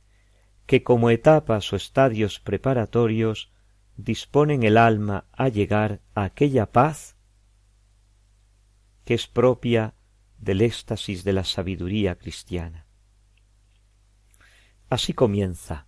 que 0.66 0.82
como 0.82 1.10
etapas 1.10 1.72
o 1.72 1.76
estadios 1.76 2.40
preparatorios 2.40 3.52
disponen 3.96 4.62
el 4.62 4.76
alma 4.76 5.26
a 5.32 5.48
llegar 5.48 6.00
a 6.14 6.24
aquella 6.24 6.72
paz 6.72 7.16
que 9.04 9.14
es 9.14 9.26
propia 9.26 9.94
del 10.38 10.62
éxtasis 10.62 11.24
de 11.24 11.32
la 11.32 11.44
sabiduría 11.44 12.16
cristiana. 12.16 12.86
Así 14.88 15.12
comienza 15.12 15.86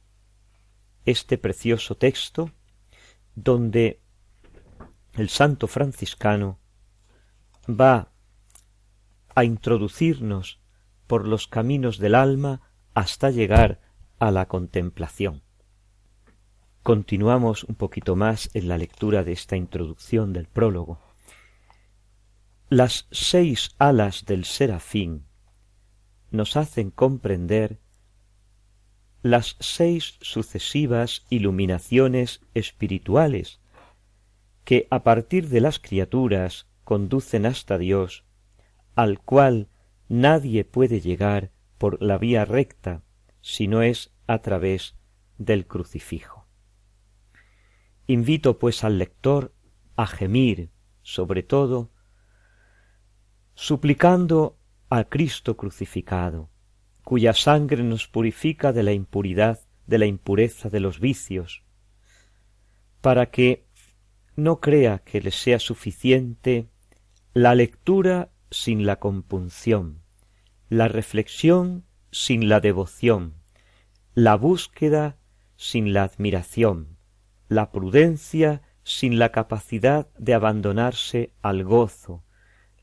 este 1.05 1.39
precioso 1.39 1.97
texto 1.97 2.51
donde 3.35 4.01
el 5.15 5.29
santo 5.29 5.67
franciscano 5.67 6.59
va 7.69 8.13
a 9.35 9.45
introducirnos 9.45 10.61
por 11.07 11.27
los 11.27 11.47
caminos 11.47 11.99
del 11.99 12.15
alma 12.15 12.73
hasta 12.95 13.31
llegar 13.31 13.81
a 14.19 14.31
la 14.31 14.47
contemplación. 14.47 15.43
Continuamos 16.83 17.65
un 17.65 17.75
poquito 17.75 18.17
más 18.17 18.51
en 18.55 18.69
la 18.69 18.79
lectura 18.79 19.25
de 19.25 19.33
esta 19.33 19.57
introducción 19.57 20.33
del 20.33 20.47
prólogo. 20.47 21.01
Las 22.69 23.07
seis 23.11 23.75
alas 23.79 24.25
del 24.25 24.45
serafín 24.45 25.27
nos 26.31 26.57
hacen 26.57 26.91
comprender 26.91 27.81
las 29.23 29.57
seis 29.59 30.17
sucesivas 30.21 31.27
iluminaciones 31.31 32.41
espirituales 32.55 33.61
que 34.65 34.87
a 34.91 35.03
partir 35.03 35.49
de 35.49 35.61
las 35.61 35.79
criaturas 35.79 36.69
conducen 36.85 37.47
hasta 37.47 37.79
Dios, 37.79 38.25
al 38.95 39.21
cual 39.21 39.69
nadie 40.09 40.65
puede 40.65 41.01
llegar 41.01 41.51
por 41.79 42.01
la 42.03 42.19
vía 42.19 42.45
recta, 42.45 43.03
si 43.49 43.69
no 43.69 43.83
es 43.83 44.13
a 44.27 44.41
través 44.41 44.97
del 45.39 45.69
crucifijo. 45.69 46.49
Invito 48.09 48.59
pues 48.59 48.83
al 48.83 48.99
lector 48.99 49.55
a 49.95 50.09
gemir, 50.09 50.73
sobre 51.03 51.45
todo, 51.45 51.93
suplicando 53.55 54.59
a 54.91 55.05
Cristo 55.05 55.57
crucificado, 55.57 56.51
cuya 57.05 57.35
sangre 57.35 57.85
nos 57.85 58.09
purifica 58.09 58.73
de 58.73 58.83
la 58.83 58.93
impuridad, 58.93 59.61
de 59.87 59.99
la 59.99 60.07
impureza 60.07 60.69
de 60.69 60.81
los 60.81 60.99
vicios, 60.99 61.63
para 63.01 63.31
que 63.31 63.69
no 64.35 64.59
crea 64.59 65.05
que 65.05 65.21
le 65.21 65.31
sea 65.31 65.61
suficiente 65.61 66.69
la 67.33 67.55
lectura 67.55 68.33
sin 68.51 68.87
la 68.87 68.97
compunción, 68.97 70.03
la 70.69 70.89
reflexión 70.89 71.87
sin 72.19 72.49
la 72.49 72.61
devoción, 72.61 73.35
la 74.15 74.37
búsqueda 74.37 75.19
sin 75.55 75.93
la 75.93 76.05
admiración, 76.05 76.97
la 77.47 77.71
prudencia 77.71 78.63
sin 78.85 79.19
la 79.19 79.33
capacidad 79.33 80.09
de 80.17 80.33
abandonarse 80.33 81.35
al 81.43 81.63
gozo, 81.63 82.25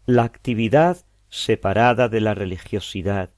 la 0.05 0.21
actividad 0.21 0.97
separada 1.29 2.09
de 2.09 2.21
la 2.21 2.35
religiosidad, 2.35 3.31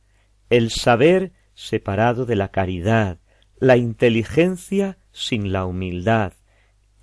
el 0.49 0.69
saber 0.69 1.31
separado 1.53 2.25
de 2.25 2.35
la 2.35 2.49
caridad, 2.49 3.19
la 3.57 3.77
inteligencia 3.77 4.97
sin 5.13 5.53
la 5.53 5.65
humildad, 5.65 6.33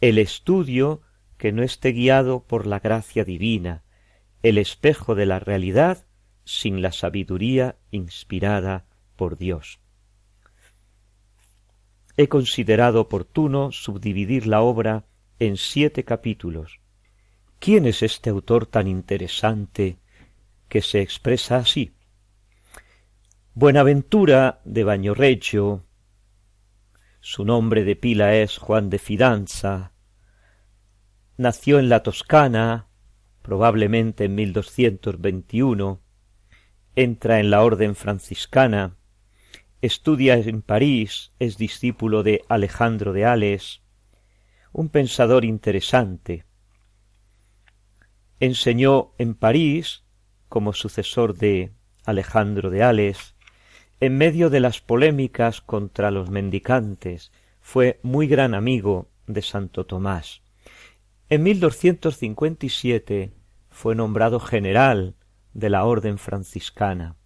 el 0.03 0.19
estudio 0.19 1.01
que 1.39 1.51
no 1.51 1.63
esté 1.63 1.93
guiado 1.93 2.45
por 2.45 2.67
la 2.67 2.79
gracia 2.79 3.25
divina, 3.25 3.85
el 4.43 4.59
espejo 4.59 5.15
de 5.15 5.25
la 5.25 5.39
realidad 5.39 6.05
sin 6.45 6.83
la 6.83 6.93
sabiduría 6.93 7.77
inspirada 7.91 8.87
por 9.17 9.37
Dios. 9.39 9.81
He 12.17 12.29
considerado 12.29 13.01
oportuno 13.01 13.73
subdividir 13.73 14.47
la 14.47 14.61
obra 14.63 15.07
en 15.39 15.57
siete 15.57 16.05
capítulos. 16.05 16.81
¿Quién 17.59 17.87
es 17.87 18.03
este 18.03 18.31
autor 18.31 18.67
tan 18.67 18.87
interesante 18.87 19.99
que 20.69 20.83
se 20.83 21.01
expresa 21.01 21.57
así? 21.57 21.93
Buenaventura 23.55 24.61
de 24.65 24.85
Bañorrecho, 24.85 25.85
su 27.21 27.45
nombre 27.45 27.85
de 27.85 27.97
pila 27.97 28.35
es 28.35 28.59
Juan 28.59 28.91
de 28.91 28.99
Fidanza, 28.99 29.93
nació 31.37 31.79
en 31.79 31.89
la 31.89 32.03
Toscana, 32.03 32.89
probablemente 33.43 34.25
en 34.25 34.35
1221, 34.35 36.02
entra 36.97 37.41
en 37.41 37.51
la 37.51 37.63
orden 37.63 37.95
franciscana, 37.95 38.97
estudia 39.81 40.37
en 40.37 40.63
París, 40.63 41.33
es 41.39 41.57
discípulo 41.57 42.23
de 42.23 42.45
Alejandro 42.49 43.13
de 43.13 43.25
Ales, 43.25 43.83
un 44.73 44.89
pensador 44.89 45.45
interesante. 45.45 46.45
Enseñó 48.41 49.13
en 49.19 49.35
París, 49.35 50.05
como 50.49 50.73
sucesor 50.73 51.37
de 51.37 51.73
Alejandro 52.05 52.71
de 52.71 52.83
Ales, 52.83 53.35
en 54.01 54.19
medio 54.19 54.51
de 54.51 54.61
las 54.61 54.81
polémicas 54.81 55.61
contra 55.61 56.11
los 56.11 56.29
mendicantes, 56.29 57.33
fue 57.61 58.01
muy 58.03 58.27
gran 58.27 58.55
amigo 58.55 59.09
de 59.27 59.43
Santo 59.43 59.87
Tomás. 59.87 60.43
En 61.29 61.45
1257 61.45 63.33
fue 63.71 63.95
nombrado 63.95 64.41
general 64.41 65.15
de 65.55 65.71
la 65.71 65.85
orden 65.85 66.19
franciscana. 66.19 67.17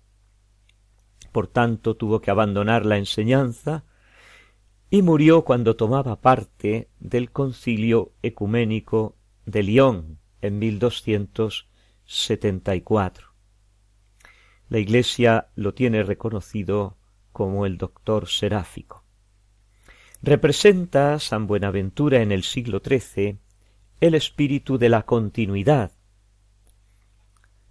Por 1.33 1.49
tanto, 1.49 1.97
tuvo 1.97 2.20
que 2.20 2.31
abandonar 2.31 2.87
la 2.87 2.99
enseñanza 2.99 3.85
y 4.91 5.03
murió 5.03 5.45
cuando 5.45 5.77
tomaba 5.77 6.20
parte 6.20 6.89
del 7.01 7.31
concilio 7.31 8.12
ecuménico 8.22 9.16
de 9.45 9.62
Lyon 9.62 10.18
en 10.41 10.59
1274. 10.59 13.29
La 14.68 14.79
Iglesia 14.79 15.51
lo 15.55 15.74
tiene 15.74 16.03
reconocido 16.03 16.97
como 17.33 17.66
el 17.66 17.77
doctor 17.79 18.29
seráfico. 18.29 19.05
Representa 20.22 21.18
San 21.18 21.47
Buenaventura 21.47 22.22
en 22.22 22.33
el 22.33 22.43
siglo 22.43 22.81
XIII 22.85 23.39
el 24.01 24.14
espíritu 24.14 24.79
de 24.79 24.89
la 24.89 25.03
continuidad. 25.03 25.93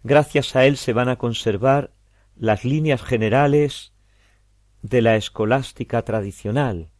Gracias 0.08 0.56
a 0.56 0.66
él 0.66 0.78
se 0.78 0.94
van 0.94 1.10
a 1.10 1.16
conservar 1.16 1.92
las 2.36 2.64
líneas 2.64 3.02
generales 3.02 3.92
de 4.84 5.02
la 5.02 5.16
escolástica 5.16 6.04
tradicional, 6.04 6.92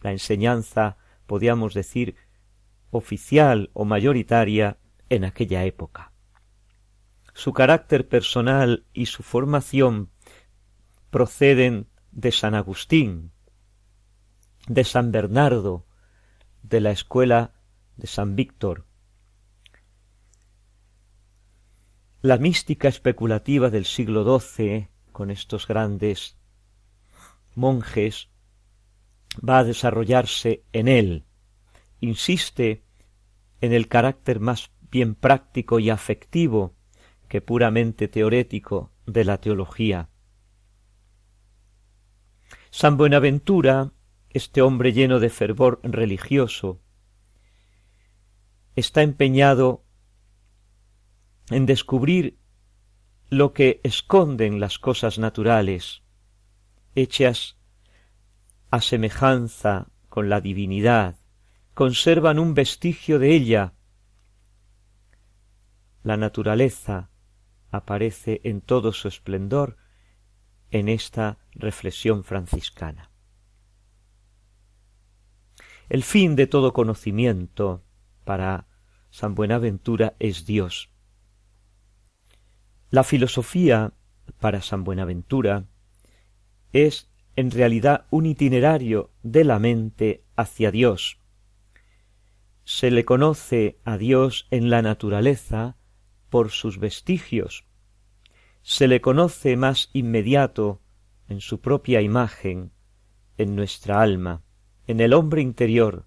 la 0.00 0.12
enseñanza, 0.12 0.96
podríamos 1.26 1.74
decir, 1.74 2.16
oficial 2.90 3.68
o 3.74 3.84
mayoritaria 3.84 4.78
en 5.10 5.26
aquella 5.26 5.64
época. 5.64 6.14
Su 7.34 7.52
carácter 7.52 8.08
personal 8.08 8.86
y 8.94 9.06
su 9.06 9.22
formación 9.22 10.08
proceden 11.10 11.86
de 12.12 12.32
San 12.32 12.54
Agustín, 12.54 13.32
de 14.68 14.84
San 14.84 15.12
Bernardo, 15.12 15.84
de 16.62 16.80
la 16.80 16.92
escuela 16.92 17.52
de 17.98 18.06
San 18.06 18.36
Víctor. 18.36 18.86
La 22.22 22.38
mística 22.38 22.86
especulativa 22.86 23.68
del 23.68 23.84
siglo 23.84 24.38
XII, 24.38 24.86
con 25.10 25.32
estos 25.32 25.66
grandes 25.66 26.38
monjes, 27.56 28.28
va 29.36 29.58
a 29.58 29.64
desarrollarse 29.64 30.62
en 30.72 30.86
él. 30.86 31.24
Insiste 31.98 32.84
en 33.60 33.72
el 33.72 33.88
carácter 33.88 34.38
más 34.38 34.70
bien 34.88 35.16
práctico 35.16 35.80
y 35.80 35.90
afectivo 35.90 36.76
que 37.26 37.40
puramente 37.40 38.06
teorético 38.06 38.92
de 39.04 39.24
la 39.24 39.38
teología. 39.38 40.08
San 42.70 42.96
Buenaventura, 42.96 43.90
este 44.30 44.62
hombre 44.62 44.92
lleno 44.92 45.18
de 45.18 45.28
fervor 45.28 45.80
religioso, 45.82 46.80
está 48.76 49.02
empeñado 49.02 49.81
en 51.50 51.66
descubrir 51.66 52.38
lo 53.30 53.52
que 53.52 53.80
esconden 53.82 54.60
las 54.60 54.78
cosas 54.78 55.18
naturales, 55.18 56.02
hechas 56.94 57.56
a 58.70 58.80
semejanza 58.80 59.88
con 60.08 60.28
la 60.28 60.40
divinidad, 60.40 61.16
conservan 61.74 62.38
un 62.38 62.54
vestigio 62.54 63.18
de 63.18 63.34
ella. 63.34 63.74
La 66.02 66.16
naturaleza 66.16 67.10
aparece 67.70 68.40
en 68.44 68.60
todo 68.60 68.92
su 68.92 69.08
esplendor 69.08 69.76
en 70.70 70.88
esta 70.88 71.38
reflexión 71.52 72.24
franciscana. 72.24 73.10
El 75.88 76.02
fin 76.02 76.36
de 76.36 76.46
todo 76.46 76.72
conocimiento 76.72 77.84
para 78.24 78.66
San 79.10 79.34
Buenaventura 79.34 80.16
es 80.18 80.46
Dios. 80.46 80.90
La 82.92 83.04
filosofía 83.04 83.94
para 84.38 84.60
San 84.60 84.84
Buenaventura 84.84 85.64
es 86.74 87.10
en 87.36 87.50
realidad 87.50 88.04
un 88.10 88.26
itinerario 88.26 89.10
de 89.22 89.44
la 89.44 89.58
mente 89.58 90.26
hacia 90.36 90.70
Dios. 90.70 91.18
Se 92.64 92.90
le 92.90 93.06
conoce 93.06 93.78
a 93.86 93.96
Dios 93.96 94.46
en 94.50 94.68
la 94.68 94.82
naturaleza 94.82 95.78
por 96.28 96.50
sus 96.50 96.78
vestigios, 96.78 97.64
se 98.60 98.88
le 98.88 99.00
conoce 99.00 99.56
más 99.56 99.88
inmediato 99.94 100.82
en 101.28 101.40
su 101.40 101.62
propia 101.62 102.02
imagen, 102.02 102.72
en 103.38 103.56
nuestra 103.56 104.02
alma, 104.02 104.42
en 104.86 105.00
el 105.00 105.14
hombre 105.14 105.40
interior 105.40 106.04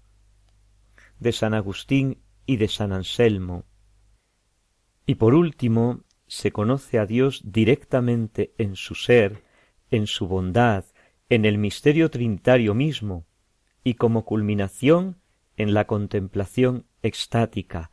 de 1.18 1.32
San 1.32 1.52
Agustín 1.52 2.22
y 2.46 2.58
de 2.58 2.68
San 2.68 2.92
Anselmo. 2.92 3.64
Y 5.04 5.16
por 5.16 5.34
último, 5.34 6.05
se 6.26 6.52
conoce 6.52 6.98
a 6.98 7.06
Dios 7.06 7.42
directamente 7.44 8.52
en 8.58 8.76
su 8.76 8.94
ser, 8.94 9.44
en 9.90 10.06
su 10.06 10.26
bondad, 10.26 10.84
en 11.28 11.44
el 11.44 11.58
misterio 11.58 12.10
trinitario 12.10 12.74
mismo, 12.74 13.26
y 13.84 13.94
como 13.94 14.24
culminación 14.24 15.18
en 15.56 15.74
la 15.74 15.86
contemplación 15.86 16.86
extática, 17.02 17.90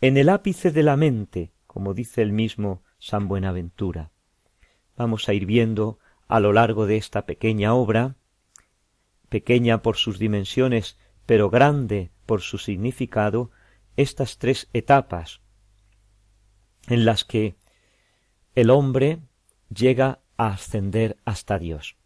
en 0.00 0.16
el 0.16 0.28
ápice 0.28 0.70
de 0.70 0.82
la 0.82 0.96
mente, 0.96 1.52
como 1.66 1.94
dice 1.94 2.22
el 2.22 2.32
mismo 2.32 2.82
San 2.98 3.28
Buenaventura. 3.28 4.10
Vamos 4.96 5.28
a 5.28 5.34
ir 5.34 5.46
viendo 5.46 5.98
a 6.28 6.40
lo 6.40 6.52
largo 6.52 6.86
de 6.86 6.96
esta 6.96 7.26
pequeña 7.26 7.74
obra, 7.74 8.16
pequeña 9.28 9.82
por 9.82 9.96
sus 9.96 10.18
dimensiones, 10.18 10.98
pero 11.26 11.50
grande 11.50 12.10
por 12.26 12.40
su 12.40 12.58
significado, 12.58 13.50
estas 13.96 14.38
tres 14.38 14.68
etapas 14.72 15.40
en 16.88 17.04
las 17.04 17.24
que 17.24 17.56
el 18.56 18.70
hombre 18.70 19.20
llega 19.68 20.20
a 20.38 20.48
ascender 20.48 21.18
hasta 21.26 21.58
Dios. 21.58 21.96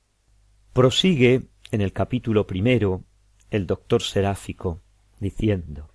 Prosigue 0.72 1.48
en 1.70 1.80
el 1.80 1.92
capítulo 1.92 2.46
primero 2.48 3.04
el 3.50 3.68
doctor 3.68 4.02
seráfico 4.02 4.82
diciendo, 5.20 5.88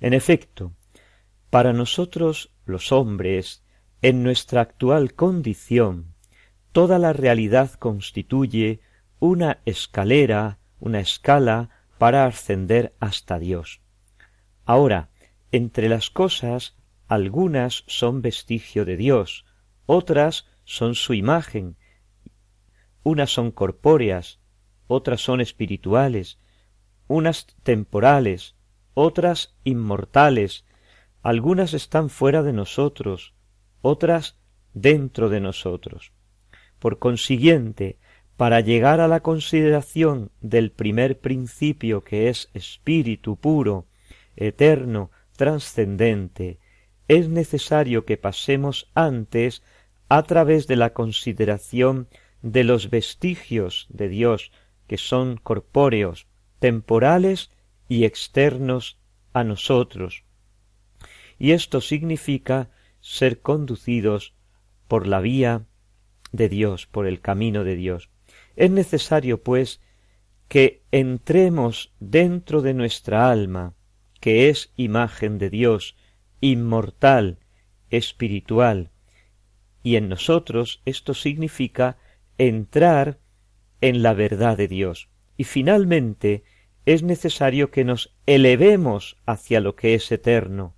en 0.00 0.12
efecto, 0.12 0.72
para 1.48 1.72
nosotros 1.72 2.52
los 2.66 2.92
hombres, 2.92 3.64
en 4.02 4.22
nuestra 4.22 4.60
actual 4.60 5.14
condición, 5.14 6.14
toda 6.72 6.98
la 6.98 7.14
realidad 7.14 7.72
constituye 7.72 8.80
una 9.18 9.60
escalera, 9.64 10.58
una 10.78 11.00
escala 11.00 11.70
para 11.96 12.26
ascender 12.26 12.94
hasta 13.00 13.38
Dios. 13.38 13.80
Ahora, 14.66 15.08
entre 15.52 15.88
las 15.88 16.10
cosas, 16.10 16.76
algunas 17.08 17.84
son 17.86 18.20
vestigio 18.20 18.84
de 18.84 18.96
Dios, 18.98 19.46
otras 19.86 20.46
son 20.64 20.94
su 20.94 21.14
imagen, 21.14 21.76
unas 23.02 23.30
son 23.30 23.50
corpóreas, 23.50 24.40
otras 24.86 25.20
son 25.20 25.40
espirituales, 25.40 26.38
unas 27.08 27.46
temporales, 27.62 28.54
otras 28.94 29.56
inmortales, 29.64 30.64
algunas 31.22 31.74
están 31.74 32.10
fuera 32.10 32.42
de 32.42 32.52
nosotros, 32.52 33.34
otras 33.80 34.38
dentro 34.74 35.28
de 35.28 35.40
nosotros. 35.40 36.12
Por 36.78 36.98
consiguiente, 36.98 37.98
para 38.36 38.60
llegar 38.60 39.00
a 39.00 39.08
la 39.08 39.20
consideración 39.20 40.30
del 40.40 40.72
primer 40.72 41.20
principio 41.20 42.02
que 42.02 42.28
es 42.28 42.50
espíritu 42.54 43.36
puro, 43.36 43.86
eterno, 44.36 45.10
trascendente, 45.36 46.58
es 47.08 47.28
necesario 47.28 48.04
que 48.04 48.16
pasemos 48.16 48.90
antes 48.94 49.62
a 50.14 50.24
través 50.24 50.66
de 50.66 50.76
la 50.76 50.92
consideración 50.92 52.06
de 52.42 52.64
los 52.64 52.90
vestigios 52.90 53.86
de 53.88 54.10
Dios 54.10 54.52
que 54.86 54.98
son 54.98 55.38
corpóreos, 55.38 56.26
temporales 56.58 57.50
y 57.88 58.04
externos 58.04 58.98
a 59.32 59.42
nosotros. 59.42 60.24
Y 61.38 61.52
esto 61.52 61.80
significa 61.80 62.68
ser 63.00 63.40
conducidos 63.40 64.34
por 64.86 65.06
la 65.06 65.20
vía 65.20 65.64
de 66.30 66.50
Dios, 66.50 66.86
por 66.86 67.06
el 67.06 67.22
camino 67.22 67.64
de 67.64 67.76
Dios. 67.76 68.10
Es 68.54 68.70
necesario, 68.70 69.42
pues, 69.42 69.80
que 70.48 70.82
entremos 70.92 71.94
dentro 72.00 72.60
de 72.60 72.74
nuestra 72.74 73.30
alma, 73.30 73.76
que 74.20 74.50
es 74.50 74.74
imagen 74.76 75.38
de 75.38 75.48
Dios, 75.48 75.96
inmortal, 76.42 77.38
espiritual, 77.88 78.91
y 79.82 79.96
en 79.96 80.08
nosotros 80.08 80.82
esto 80.84 81.14
significa 81.14 81.98
entrar 82.38 83.18
en 83.80 84.02
la 84.02 84.14
verdad 84.14 84.56
de 84.56 84.68
Dios. 84.68 85.08
Y 85.36 85.44
finalmente 85.44 86.44
es 86.86 87.02
necesario 87.02 87.70
que 87.70 87.84
nos 87.84 88.14
elevemos 88.26 89.16
hacia 89.26 89.60
lo 89.60 89.76
que 89.76 89.94
es 89.94 90.10
eterno, 90.10 90.76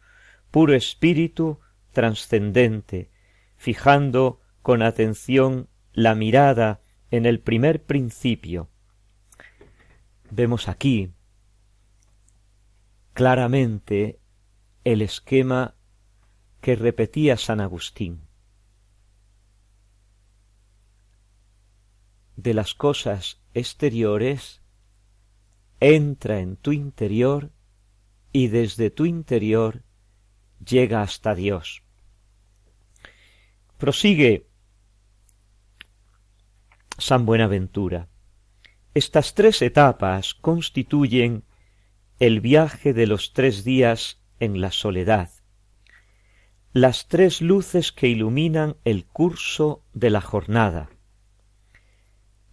puro 0.50 0.74
espíritu 0.74 1.60
trascendente, 1.92 3.10
fijando 3.56 4.40
con 4.62 4.82
atención 4.82 5.68
la 5.92 6.14
mirada 6.14 6.80
en 7.10 7.26
el 7.26 7.40
primer 7.40 7.84
principio. 7.84 8.68
Vemos 10.30 10.68
aquí 10.68 11.12
claramente 13.12 14.18
el 14.82 15.00
esquema 15.00 15.76
que 16.60 16.76
repetía 16.76 17.36
San 17.36 17.60
Agustín. 17.60 18.23
De 22.36 22.54
las 22.54 22.74
cosas 22.74 23.40
exteriores, 23.54 24.62
entra 25.80 26.40
en 26.40 26.56
tu 26.56 26.72
interior 26.72 27.50
y 28.32 28.48
desde 28.48 28.90
tu 28.90 29.06
interior 29.06 29.82
llega 30.64 31.02
hasta 31.02 31.34
Dios. 31.34 31.82
Prosigue 33.78 34.48
San 36.98 37.26
Buenaventura. 37.26 38.08
Estas 38.94 39.34
tres 39.34 39.60
etapas 39.62 40.34
constituyen 40.34 41.44
el 42.20 42.40
viaje 42.40 42.94
de 42.94 43.06
los 43.06 43.32
tres 43.32 43.64
días 43.64 44.20
en 44.38 44.60
la 44.60 44.70
soledad, 44.70 45.30
las 46.72 47.08
tres 47.08 47.40
luces 47.40 47.92
que 47.92 48.08
iluminan 48.08 48.76
el 48.84 49.04
curso 49.06 49.84
de 49.92 50.10
la 50.10 50.20
jornada, 50.20 50.90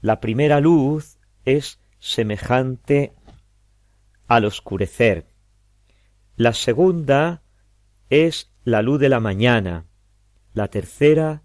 la 0.02 0.20
primera 0.20 0.60
luz 0.60 1.20
es 1.46 1.80
semejante 2.00 3.14
al 4.28 4.46
oscurecer. 4.46 5.28
La 6.36 6.54
segunda 6.54 7.44
es 8.10 8.52
la 8.64 8.82
luz 8.82 9.00
de 9.00 9.10
la 9.10 9.20
mañana. 9.20 9.86
La 10.54 10.70
tercera, 10.70 11.44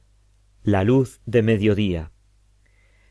la 0.63 0.85
luz 0.85 1.21
de 1.27 1.43
mediodía. 1.43 2.13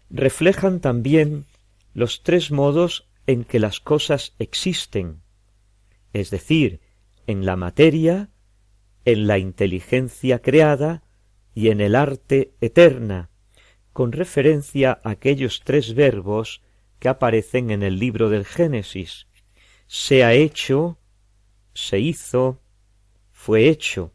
Reflejan 0.10 0.80
también 0.80 1.46
los 1.94 2.24
tres 2.24 2.52
modos 2.52 3.08
en 3.28 3.44
que 3.44 3.60
las 3.60 3.80
cosas 3.80 4.34
existen. 4.40 5.22
es 6.14 6.30
decir, 6.30 6.80
en 7.28 7.46
la 7.46 7.56
materia, 7.58 8.30
en 9.04 9.28
la 9.28 9.38
inteligencia 9.38 10.40
creada 10.40 11.04
y 11.54 11.70
en 11.70 11.82
el 11.82 11.96
arte 11.96 12.54
eterna, 12.62 13.30
con 13.96 14.12
referencia 14.12 15.00
a 15.06 15.12
aquellos 15.12 15.62
tres 15.64 15.96
verbos 15.96 16.62
que 17.00 17.08
aparecen 17.08 17.72
en 17.72 17.82
el 17.82 17.98
libro 17.98 18.30
del 18.30 18.44
Génesis. 18.44 19.28
Se 19.88 20.26
ha 20.26 20.34
hecho, 20.34 20.98
se 21.74 22.00
hizo, 22.00 22.60
fue 23.32 23.70
hecho. 23.70 24.12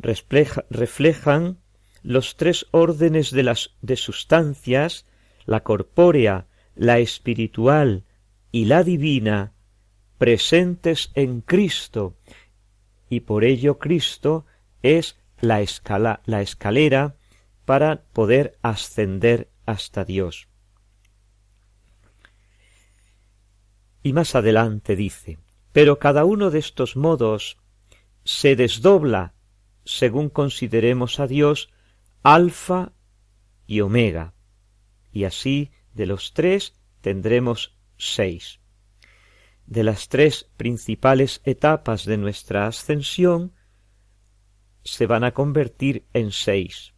reflejan 0.00 1.60
los 2.02 2.36
tres 2.36 2.66
órdenes 2.72 3.30
de 3.30 3.44
las 3.44 3.76
de 3.80 3.94
sustancias, 3.94 5.06
la 5.46 5.62
corpórea, 5.62 6.48
la 6.74 6.98
espiritual 6.98 8.02
y 8.50 8.64
la 8.64 8.82
divina, 8.82 9.52
presentes 10.18 11.12
en 11.14 11.42
Cristo, 11.42 12.16
y 13.08 13.20
por 13.20 13.44
ello 13.44 13.78
Cristo 13.78 14.46
es 14.82 15.16
la, 15.40 15.60
escala, 15.60 16.22
la 16.24 16.42
escalera 16.42 17.17
para 17.68 18.04
poder 18.14 18.58
ascender 18.62 19.50
hasta 19.66 20.06
Dios. 20.06 20.48
Y 24.02 24.14
más 24.14 24.34
adelante 24.34 24.96
dice, 24.96 25.38
pero 25.72 25.98
cada 25.98 26.24
uno 26.24 26.50
de 26.50 26.60
estos 26.60 26.96
modos 26.96 27.58
se 28.24 28.56
desdobla 28.56 29.34
según 29.84 30.30
consideremos 30.30 31.20
a 31.20 31.26
Dios 31.26 31.68
alfa 32.22 32.94
y 33.66 33.82
omega, 33.82 34.32
y 35.12 35.24
así 35.24 35.70
de 35.92 36.06
los 36.06 36.32
tres 36.32 36.72
tendremos 37.02 37.76
seis. 37.98 38.60
De 39.66 39.84
las 39.84 40.08
tres 40.08 40.48
principales 40.56 41.42
etapas 41.44 42.06
de 42.06 42.16
nuestra 42.16 42.66
ascensión 42.66 43.52
se 44.84 45.04
van 45.04 45.22
a 45.22 45.32
convertir 45.32 46.06
en 46.14 46.32
seis. 46.32 46.94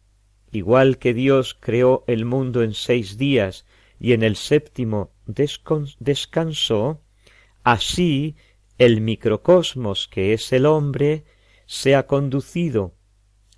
Igual 0.51 0.97
que 0.97 1.13
Dios 1.13 1.57
creó 1.59 2.03
el 2.07 2.25
mundo 2.25 2.61
en 2.61 2.73
seis 2.73 3.17
días 3.17 3.65
y 3.99 4.13
en 4.13 4.23
el 4.23 4.35
séptimo 4.35 5.11
descansó, 5.25 7.01
así 7.63 8.35
el 8.77 8.99
microcosmos 9.01 10.07
que 10.07 10.33
es 10.33 10.51
el 10.51 10.65
hombre 10.65 11.23
se 11.67 11.95
ha 11.95 12.07
conducido 12.07 12.95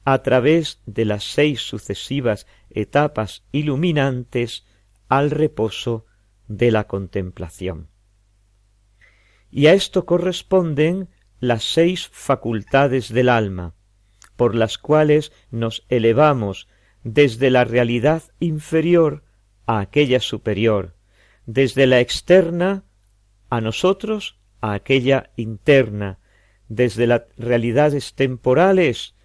a 0.06 0.22
través 0.22 0.82
de 0.86 1.06
las 1.06 1.24
seis 1.24 1.62
sucesivas 1.62 2.46
etapas 2.70 3.44
iluminantes 3.52 4.66
al 5.08 5.32
reposo 5.32 6.06
de 6.48 6.72
la 6.72 6.88
contemplación. 6.88 7.88
Y 9.50 9.68
a 9.68 9.74
esto 9.74 10.06
corresponden 10.06 11.10
las 11.40 11.64
seis 11.64 12.10
facultades 12.12 13.12
del 13.14 13.30
alma, 13.30 13.76
por 14.36 14.56
las 14.56 14.78
cuales 14.78 15.32
nos 15.52 15.86
elevamos 15.90 16.68
desde 17.04 17.50
la 17.50 17.66
realidad 17.66 18.24
inferior 18.40 19.24
a 19.66 19.80
aquella 19.80 20.20
superior, 20.20 20.96
desde 21.46 21.88
la 21.88 22.00
externa 22.00 22.84
a 23.50 23.62
nosotros 23.62 24.40
a 24.62 24.74
aquella 24.74 25.32
interna, 25.36 26.20
desde 26.70 27.08
las 27.08 27.24
realidades 27.38 28.14
temporales 28.14 29.16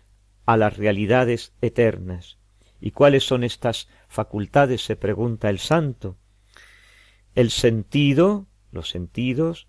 a 0.46 0.56
las 0.56 0.76
realidades 0.76 1.52
eternas. 1.60 2.38
¿Y 2.80 2.90
cuáles 2.90 3.24
son 3.24 3.44
estas 3.44 3.88
facultades? 4.08 4.82
se 4.82 4.96
pregunta 4.96 5.50
el 5.50 5.58
santo. 5.58 6.16
El 7.34 7.50
sentido, 7.50 8.46
los 8.72 8.88
sentidos, 8.88 9.68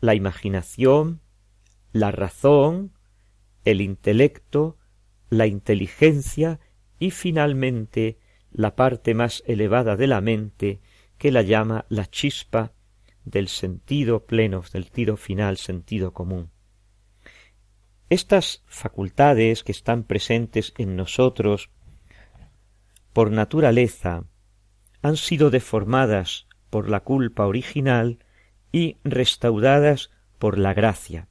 la 0.00 0.14
imaginación, 0.14 1.20
la 1.92 2.10
razón, 2.10 2.92
el 3.64 3.80
intelecto, 3.80 4.76
la 5.30 5.46
inteligencia 5.46 6.60
y 7.04 7.10
finalmente 7.10 8.18
la 8.50 8.76
parte 8.76 9.12
más 9.12 9.42
elevada 9.46 9.94
de 9.94 10.06
la 10.06 10.22
mente 10.22 10.80
que 11.18 11.30
la 11.30 11.42
llama 11.42 11.84
la 11.90 12.06
chispa 12.06 12.72
del 13.26 13.48
sentido 13.48 14.24
pleno, 14.24 14.64
del 14.72 14.90
tiro 14.90 15.18
final, 15.18 15.58
sentido 15.58 16.14
común. 16.14 16.50
Estas 18.08 18.62
facultades 18.64 19.64
que 19.64 19.72
están 19.72 20.04
presentes 20.04 20.72
en 20.78 20.96
nosotros 20.96 21.68
por 23.12 23.30
naturaleza 23.30 24.24
han 25.02 25.18
sido 25.18 25.50
deformadas 25.50 26.46
por 26.70 26.88
la 26.88 27.00
culpa 27.00 27.46
original 27.46 28.18
y 28.72 28.96
restauradas 29.04 30.10
por 30.38 30.56
la 30.56 30.72
gracia. 30.72 31.28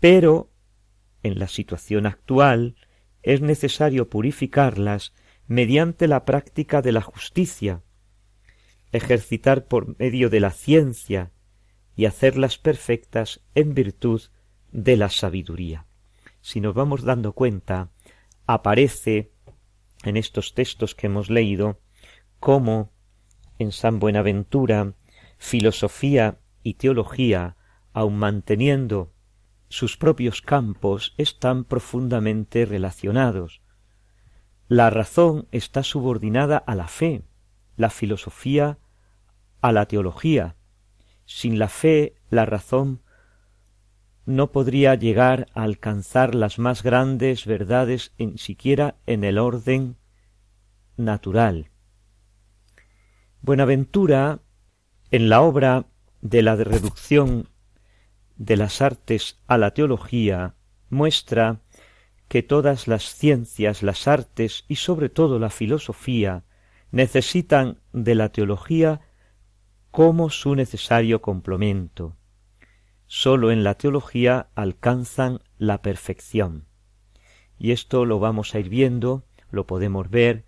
Pero 0.00 0.50
en 1.22 1.38
la 1.38 1.46
situación 1.46 2.06
actual 2.06 2.76
es 3.22 3.40
necesario 3.40 4.08
purificarlas 4.08 5.14
mediante 5.46 6.08
la 6.08 6.24
práctica 6.24 6.82
de 6.82 6.92
la 6.92 7.02
justicia, 7.02 7.82
ejercitar 8.92 9.66
por 9.66 9.98
medio 9.98 10.30
de 10.30 10.40
la 10.40 10.50
ciencia 10.50 11.32
y 11.96 12.06
hacerlas 12.06 12.58
perfectas 12.58 13.40
en 13.54 13.74
virtud 13.74 14.22
de 14.72 14.96
la 14.96 15.08
sabiduría. 15.08 15.86
Si 16.40 16.60
nos 16.60 16.74
vamos 16.74 17.02
dando 17.02 17.32
cuenta, 17.32 17.90
aparece 18.46 19.32
en 20.04 20.16
estos 20.16 20.54
textos 20.54 20.94
que 20.94 21.08
hemos 21.08 21.30
leído 21.30 21.80
cómo 22.38 22.92
en 23.58 23.72
San 23.72 23.98
Buenaventura 23.98 24.94
filosofía 25.36 26.38
y 26.62 26.74
teología, 26.74 27.56
aun 27.92 28.16
manteniendo 28.18 29.12
sus 29.70 29.96
propios 29.96 30.42
campos, 30.42 31.14
están 31.16 31.64
profundamente 31.64 32.66
relacionados. 32.66 33.62
La 34.68 34.90
razón 34.90 35.46
está 35.52 35.84
subordinada 35.84 36.58
a 36.58 36.74
la 36.74 36.88
fe, 36.88 37.22
la 37.76 37.88
filosofía 37.88 38.78
a 39.60 39.72
la 39.72 39.86
teología. 39.86 40.56
Sin 41.24 41.58
la 41.58 41.68
fe, 41.68 42.16
la 42.30 42.46
razón 42.46 43.02
no 44.26 44.50
podría 44.50 44.96
llegar 44.96 45.46
a 45.54 45.62
alcanzar 45.62 46.34
las 46.34 46.58
más 46.58 46.82
grandes 46.82 47.46
verdades 47.46 48.12
en 48.18 48.38
siquiera 48.38 48.96
en 49.06 49.22
el 49.22 49.38
orden 49.38 49.96
natural. 50.96 51.70
Buenaventura, 53.40 54.40
en 55.12 55.28
la 55.28 55.42
obra 55.42 55.86
de 56.20 56.42
la 56.42 56.56
reducción 56.56 57.48
de 58.40 58.56
las 58.56 58.80
artes 58.80 59.38
a 59.46 59.58
la 59.58 59.74
teología 59.74 60.54
muestra 60.88 61.60
que 62.26 62.42
todas 62.42 62.88
las 62.88 63.14
ciencias, 63.14 63.82
las 63.82 64.08
artes 64.08 64.64
y 64.66 64.76
sobre 64.76 65.10
todo 65.10 65.38
la 65.38 65.50
filosofía 65.50 66.44
necesitan 66.90 67.80
de 67.92 68.14
la 68.14 68.30
teología 68.30 69.02
como 69.90 70.30
su 70.30 70.54
necesario 70.54 71.20
complemento. 71.20 72.16
Sólo 73.06 73.50
en 73.50 73.62
la 73.62 73.74
teología 73.74 74.48
alcanzan 74.54 75.40
la 75.58 75.82
perfección. 75.82 76.64
Y 77.58 77.72
esto 77.72 78.06
lo 78.06 78.20
vamos 78.20 78.54
a 78.54 78.60
ir 78.60 78.70
viendo, 78.70 79.26
lo 79.50 79.66
podemos 79.66 80.08
ver 80.08 80.46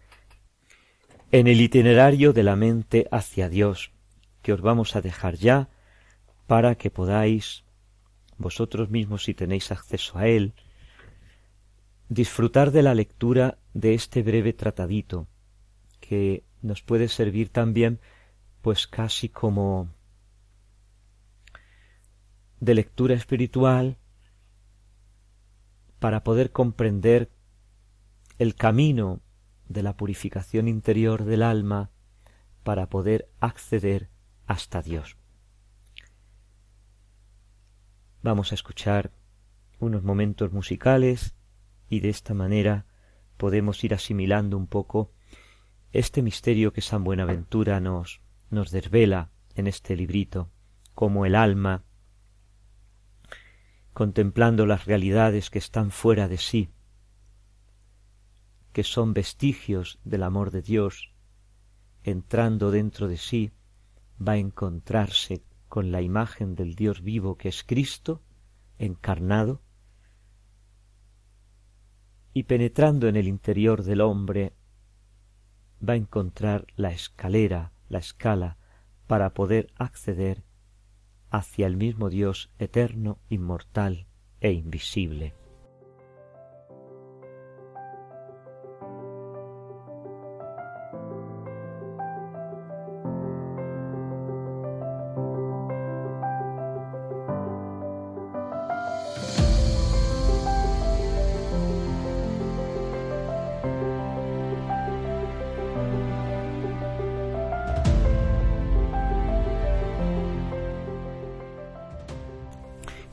en 1.31 1.47
el 1.47 1.61
itinerario 1.61 2.33
de 2.33 2.43
la 2.43 2.57
mente 2.57 3.07
hacia 3.13 3.51
Dios, 3.51 3.91
que 4.41 4.55
os 4.55 4.63
vamos 4.63 4.97
a 4.97 5.03
dejar 5.03 5.35
ya 5.35 5.69
para 6.47 6.75
que 6.77 6.91
podáis 6.91 7.65
vosotros 8.43 8.91
mismos 8.91 9.25
si 9.25 9.33
tenéis 9.33 9.73
acceso 9.73 10.19
a 10.19 10.27
él, 10.27 10.53
disfrutar 12.11 12.73
de 12.73 12.83
la 12.83 12.95
lectura 12.95 13.59
de 13.73 13.95
este 13.95 14.23
breve 14.23 14.53
tratadito, 14.53 15.27
que 16.01 16.45
nos 16.61 16.83
puede 16.83 17.09
servir 17.09 17.49
también 17.49 18.01
pues 18.61 18.87
casi 18.87 19.31
como 19.31 19.89
de 22.61 22.75
lectura 22.75 23.15
espiritual 23.15 23.97
para 25.99 26.23
poder 26.23 26.53
comprender 26.53 27.31
el 28.39 28.55
camino 28.55 29.21
de 29.69 29.83
la 29.83 29.97
purificación 29.97 30.69
interior 30.69 31.25
del 31.25 31.43
alma 31.43 31.91
para 32.63 32.89
poder 32.89 33.31
acceder 33.41 34.11
hasta 34.47 34.83
Dios. 34.83 35.17
Vamos 38.23 38.53
a 38.53 38.55
escuchar 38.55 39.11
unos 39.81 40.05
momentos 40.05 40.53
musicales 40.53 41.35
y 41.89 41.99
de 41.99 42.09
esta 42.09 42.35
manera 42.35 42.87
podemos 43.37 43.83
ir 43.83 43.95
asimilando 43.95 44.57
un 44.57 44.69
poco 44.69 45.13
este 45.91 46.23
misterio 46.23 46.73
que 46.73 46.83
San 46.83 47.03
Buenaventura 47.03 47.81
nos, 47.81 48.23
nos 48.49 48.71
desvela 48.71 49.31
en 49.57 49.67
este 49.67 49.97
librito, 49.97 50.53
como 50.95 51.27
el 51.27 51.35
alma, 51.35 51.85
contemplando 53.93 54.67
las 54.67 54.85
realidades 54.85 55.51
que 55.51 55.59
están 55.59 55.91
fuera 55.91 56.29
de 56.29 56.39
sí, 56.39 56.71
que 58.73 58.85
son 58.85 59.15
vestigios 59.15 59.99
del 60.05 60.23
amor 60.23 60.53
de 60.53 60.63
Dios, 60.63 61.13
entrando 62.05 62.71
dentro 62.71 63.09
de 63.09 63.17
sí, 63.17 63.51
va 64.17 64.35
a 64.35 64.39
encontrarse 64.39 65.43
con 65.73 65.91
la 65.91 66.03
imagen 66.03 66.55
del 66.55 66.75
Dios 66.75 67.01
vivo 67.01 67.39
que 67.39 67.49
es 67.49 67.65
Cristo, 67.65 68.21
encarnado, 68.77 69.63
y 72.35 72.43
penetrando 72.43 73.09
en 73.09 73.17
el 73.17 73.27
interior 73.27 73.83
del 73.83 74.03
hombre 74.03 74.53
va 75.83 75.95
a 75.95 75.97
encontrar 75.97 76.67
la 76.77 76.93
escalera, 76.93 77.73
la 77.89 78.01
escala, 78.01 78.59
para 79.07 79.33
poder 79.33 79.73
acceder 79.77 80.45
hacia 81.31 81.69
el 81.69 81.79
mismo 81.79 82.11
Dios 82.11 82.51
eterno, 82.59 83.19
inmortal 83.31 84.09
e 84.43 84.53
invisible. 84.53 85.33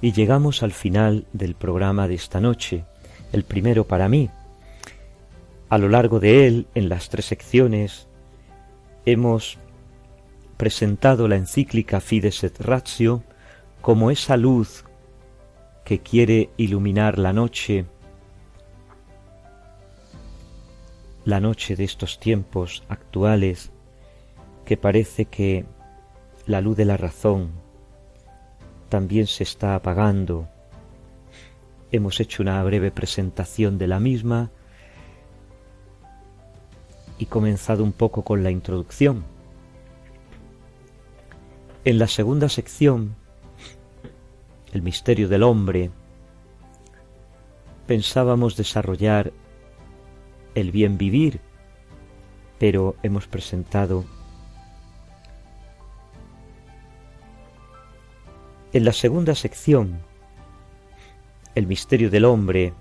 Y 0.10 0.12
llegamos 0.12 0.64
al 0.64 0.72
final 0.72 1.28
del 1.34 1.53
programa 1.53 2.07
de 2.07 2.16
esta 2.16 2.39
noche, 2.39 2.84
el 3.32 3.43
primero 3.43 3.86
para 3.86 4.10
mí. 4.10 4.32
A 5.70 5.78
lo 5.78 5.88
largo 5.88 6.20
de 6.20 6.47
él, 6.47 6.66
en 6.74 6.89
las 6.89 7.10
tres 7.10 7.26
secciones, 7.26 8.07
hemos 9.05 9.60
presentado 10.57 11.28
la 11.28 11.36
encíclica 11.36 12.01
Fides 12.01 12.43
et 12.43 12.60
Ratio 12.60 13.24
como 13.82 14.10
esa 14.10 14.36
luz 14.36 14.84
que 15.86 15.99
quiere 15.99 16.49
iluminar 16.57 17.20
la 17.20 17.32
noche, 17.32 17.86
la 21.24 21.39
noche 21.39 21.76
de 21.76 21.84
estos 21.84 22.20
tiempos 22.20 22.82
actuales, 22.89 23.70
que 24.66 24.76
parece 24.76 25.26
que 25.26 25.66
la 26.47 26.62
luz 26.62 26.78
de 26.78 26.86
la 26.86 26.97
razón, 26.97 27.51
también 28.90 29.28
se 29.28 29.44
está 29.44 29.76
apagando. 29.76 30.48
Hemos 31.92 32.20
hecho 32.20 32.44
una 32.44 32.62
breve 32.64 32.92
presentación 32.92 33.78
de 33.78 33.88
la 33.88 34.00
misma 34.00 34.52
y 37.18 37.26
comenzado 37.26 37.84
un 37.84 37.92
poco 37.92 38.24
con 38.24 38.44
la 38.44 38.52
introducción. 38.52 39.24
En 41.86 41.98
la 41.98 42.08
segunda 42.08 42.50
sección, 42.50 43.16
el 44.74 44.82
misterio 44.82 45.30
del 45.30 45.44
hombre, 45.44 45.92
pensábamos 47.88 48.56
desarrollar 48.56 49.32
el 50.56 50.72
bien 50.72 50.98
vivir, 50.98 51.40
pero 52.60 52.96
hemos 53.02 53.28
presentado 53.28 54.06
En 58.72 58.86
la 58.86 58.93
segunda 58.93 59.34
sección, 59.34 59.99
el 61.55 61.65
misterio 61.65 62.11
del 62.11 62.24
hombre, 62.24 62.72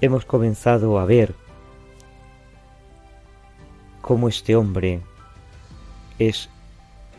hemos 0.00 0.24
comenzado 0.24 0.98
a 0.98 1.04
ver 1.04 1.34
cómo 4.00 4.30
este 4.30 4.56
hombre 4.56 5.02
es 6.18 6.48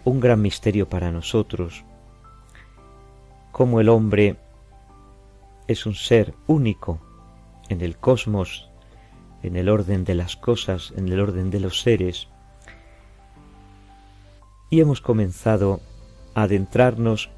un 0.03 0.19
gran 0.19 0.41
misterio 0.41 0.89
para 0.89 1.11
nosotros, 1.11 1.83
cómo 3.51 3.79
el 3.79 3.87
hombre 3.89 4.35
es 5.67 5.85
un 5.85 5.93
ser 5.93 6.33
único 6.47 6.99
en 7.69 7.81
el 7.81 7.97
cosmos, 7.97 8.67
en 9.43 9.57
el 9.57 9.69
orden 9.69 10.05
de 10.05 10.15
las 10.15 10.35
cosas, 10.35 10.91
en 10.97 11.07
el 11.07 11.19
orden 11.19 11.51
de 11.51 11.59
los 11.59 11.81
seres, 11.81 12.29
y 14.71 14.81
hemos 14.81 15.01
comenzado 15.01 15.81
adentrarnos 16.35 17.29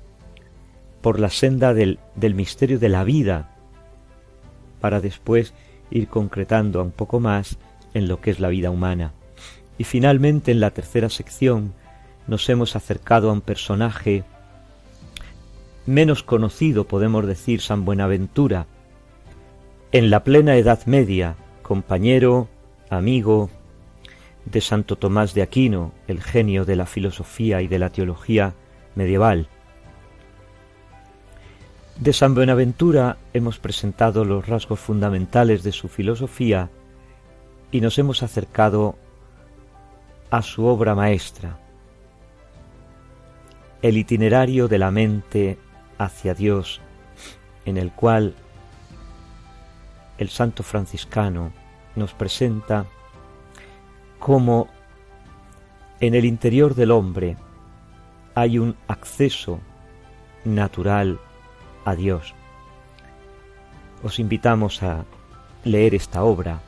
por 1.02 1.20
la 1.20 1.30
senda 1.30 1.74
del, 1.74 2.00
misterio 2.36 2.80
de 2.80 2.89
la 2.89 3.04
vida, 3.04 3.56
para 4.82 5.00
después 5.00 5.54
ir 5.89 6.08
concretando 6.10 6.82
un 6.84 6.91
poco 6.91 7.20
más 7.20 7.58
en 7.93 8.08
lo 8.08 8.20
que 8.20 8.32
es 8.32 8.39
la 8.39 8.50
vida 8.50 8.72
humana. 8.72 9.14
Y 9.78 9.86
finalmente 9.86 10.52
en 10.52 10.60
la 10.60 10.72
tercera 10.72 11.10
sección 11.10 11.74
nos 12.28 12.50
hemos 12.50 12.76
acercado 12.76 13.30
a 13.30 13.34
un 13.34 13.41
personaje 13.41 14.26
menos 15.86 16.24
conocido, 16.24 16.86
podemos 16.86 17.26
decir, 17.26 17.62
San 17.62 17.86
Buenaventura, 17.86 18.66
en 19.93 20.10
la 20.10 20.24
plena 20.24 20.58
Edad 20.58 20.86
Media, 20.86 21.38
compañero, 21.62 22.50
amigo 22.89 23.50
de 24.45 24.60
Santo 24.60 24.98
Tomás 24.98 25.34
de 25.34 25.43
Aquino, 25.43 25.93
el 26.08 26.22
genio 26.22 26.66
de 26.66 26.76
la 26.76 26.86
filosofía 26.86 27.62
y 27.62 27.68
de 27.68 27.80
la 27.80 27.89
teología 27.89 28.54
medieval. 28.98 29.48
De 32.00 32.12
San 32.14 32.36
Buenaventura 32.36 33.18
hemos 33.34 33.60
presentado 33.60 34.26
los 34.26 34.45
rasgos 34.48 34.80
fundamentales 34.80 35.64
de 35.64 35.72
su 35.72 35.88
filosofía 35.88 36.70
y 37.72 37.80
nos 37.80 37.98
hemos 37.98 38.24
acercado 38.24 38.95
a 40.30 40.41
su 40.41 40.66
obra 40.66 40.93
maestra, 40.95 41.58
el 43.82 43.98
itinerario 43.98 44.68
de 44.68 44.78
la 44.78 44.91
mente 44.91 45.58
hacia 45.98 46.34
Dios, 46.34 46.82
en 47.66 47.78
el 47.78 47.91
cual 47.91 48.36
el 50.18 50.30
santo 50.30 50.64
franciscano 50.64 51.52
nos 51.95 52.14
presenta 52.14 52.86
cómo 54.20 54.68
en 56.00 56.16
el 56.16 56.26
interior 56.26 56.76
del 56.76 56.91
hombre 56.91 57.38
hay 58.38 58.59
un 58.59 58.75
acceso 58.88 59.59
natural 60.45 61.19
a 61.85 61.95
Dios. 61.95 62.35
Os 64.03 64.19
invitamos 64.19 64.83
a 64.83 65.05
leer 65.63 65.95
esta 65.95 66.23
obra 66.23 66.61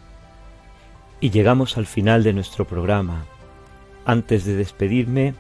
y 1.20 1.30
llegamos 1.30 1.78
al 1.78 1.86
final 1.86 2.24
de 2.24 2.34
nuestro 2.34 2.66
programa. 2.66 3.24
Antes 4.04 4.46
de 4.46 4.56
despedirme, 4.56 5.36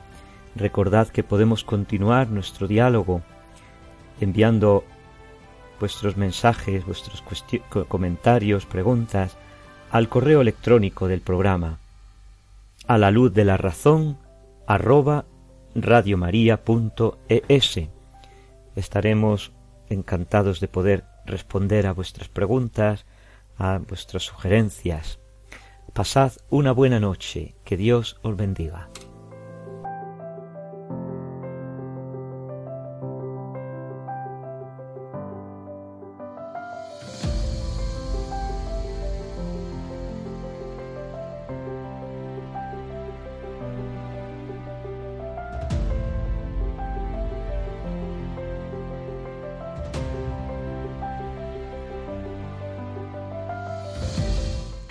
recordad 0.55 1.07
que 1.07 1.23
podemos 1.23 1.63
continuar 1.63 2.30
nuestro 2.30 2.67
diálogo 2.67 3.23
enviando 4.21 4.84
vuestros 5.80 6.15
mensajes, 6.15 6.86
vuestros 6.86 7.23
comentarios, 7.88 8.67
preguntas 8.67 9.36
al 9.89 10.09
correo 10.09 10.41
electrónico 10.41 11.07
del 11.07 11.21
programa 11.21 11.80
a 12.86 12.99
la 12.99 13.09
luz 13.09 13.34
de 13.34 13.45
la 13.45 13.57
razón 13.57 14.19
arroba 14.67 15.25
radiomaria.es. 15.82 17.80
Estaremos 18.75 19.51
encantados 19.89 20.59
de 20.59 20.67
poder 20.67 21.05
responder 21.25 21.88
a 21.88 21.93
vuestras 21.93 22.30
preguntas, 22.30 23.05
a 23.57 23.80
vuestras 23.80 24.23
sugerencias. 24.23 25.19
Pasad 25.93 26.34
una 26.49 26.71
buena 26.71 26.99
noche, 26.99 27.55
que 27.65 27.77
Dios 27.77 28.19
os 28.21 28.36
bendiga. 28.36 28.89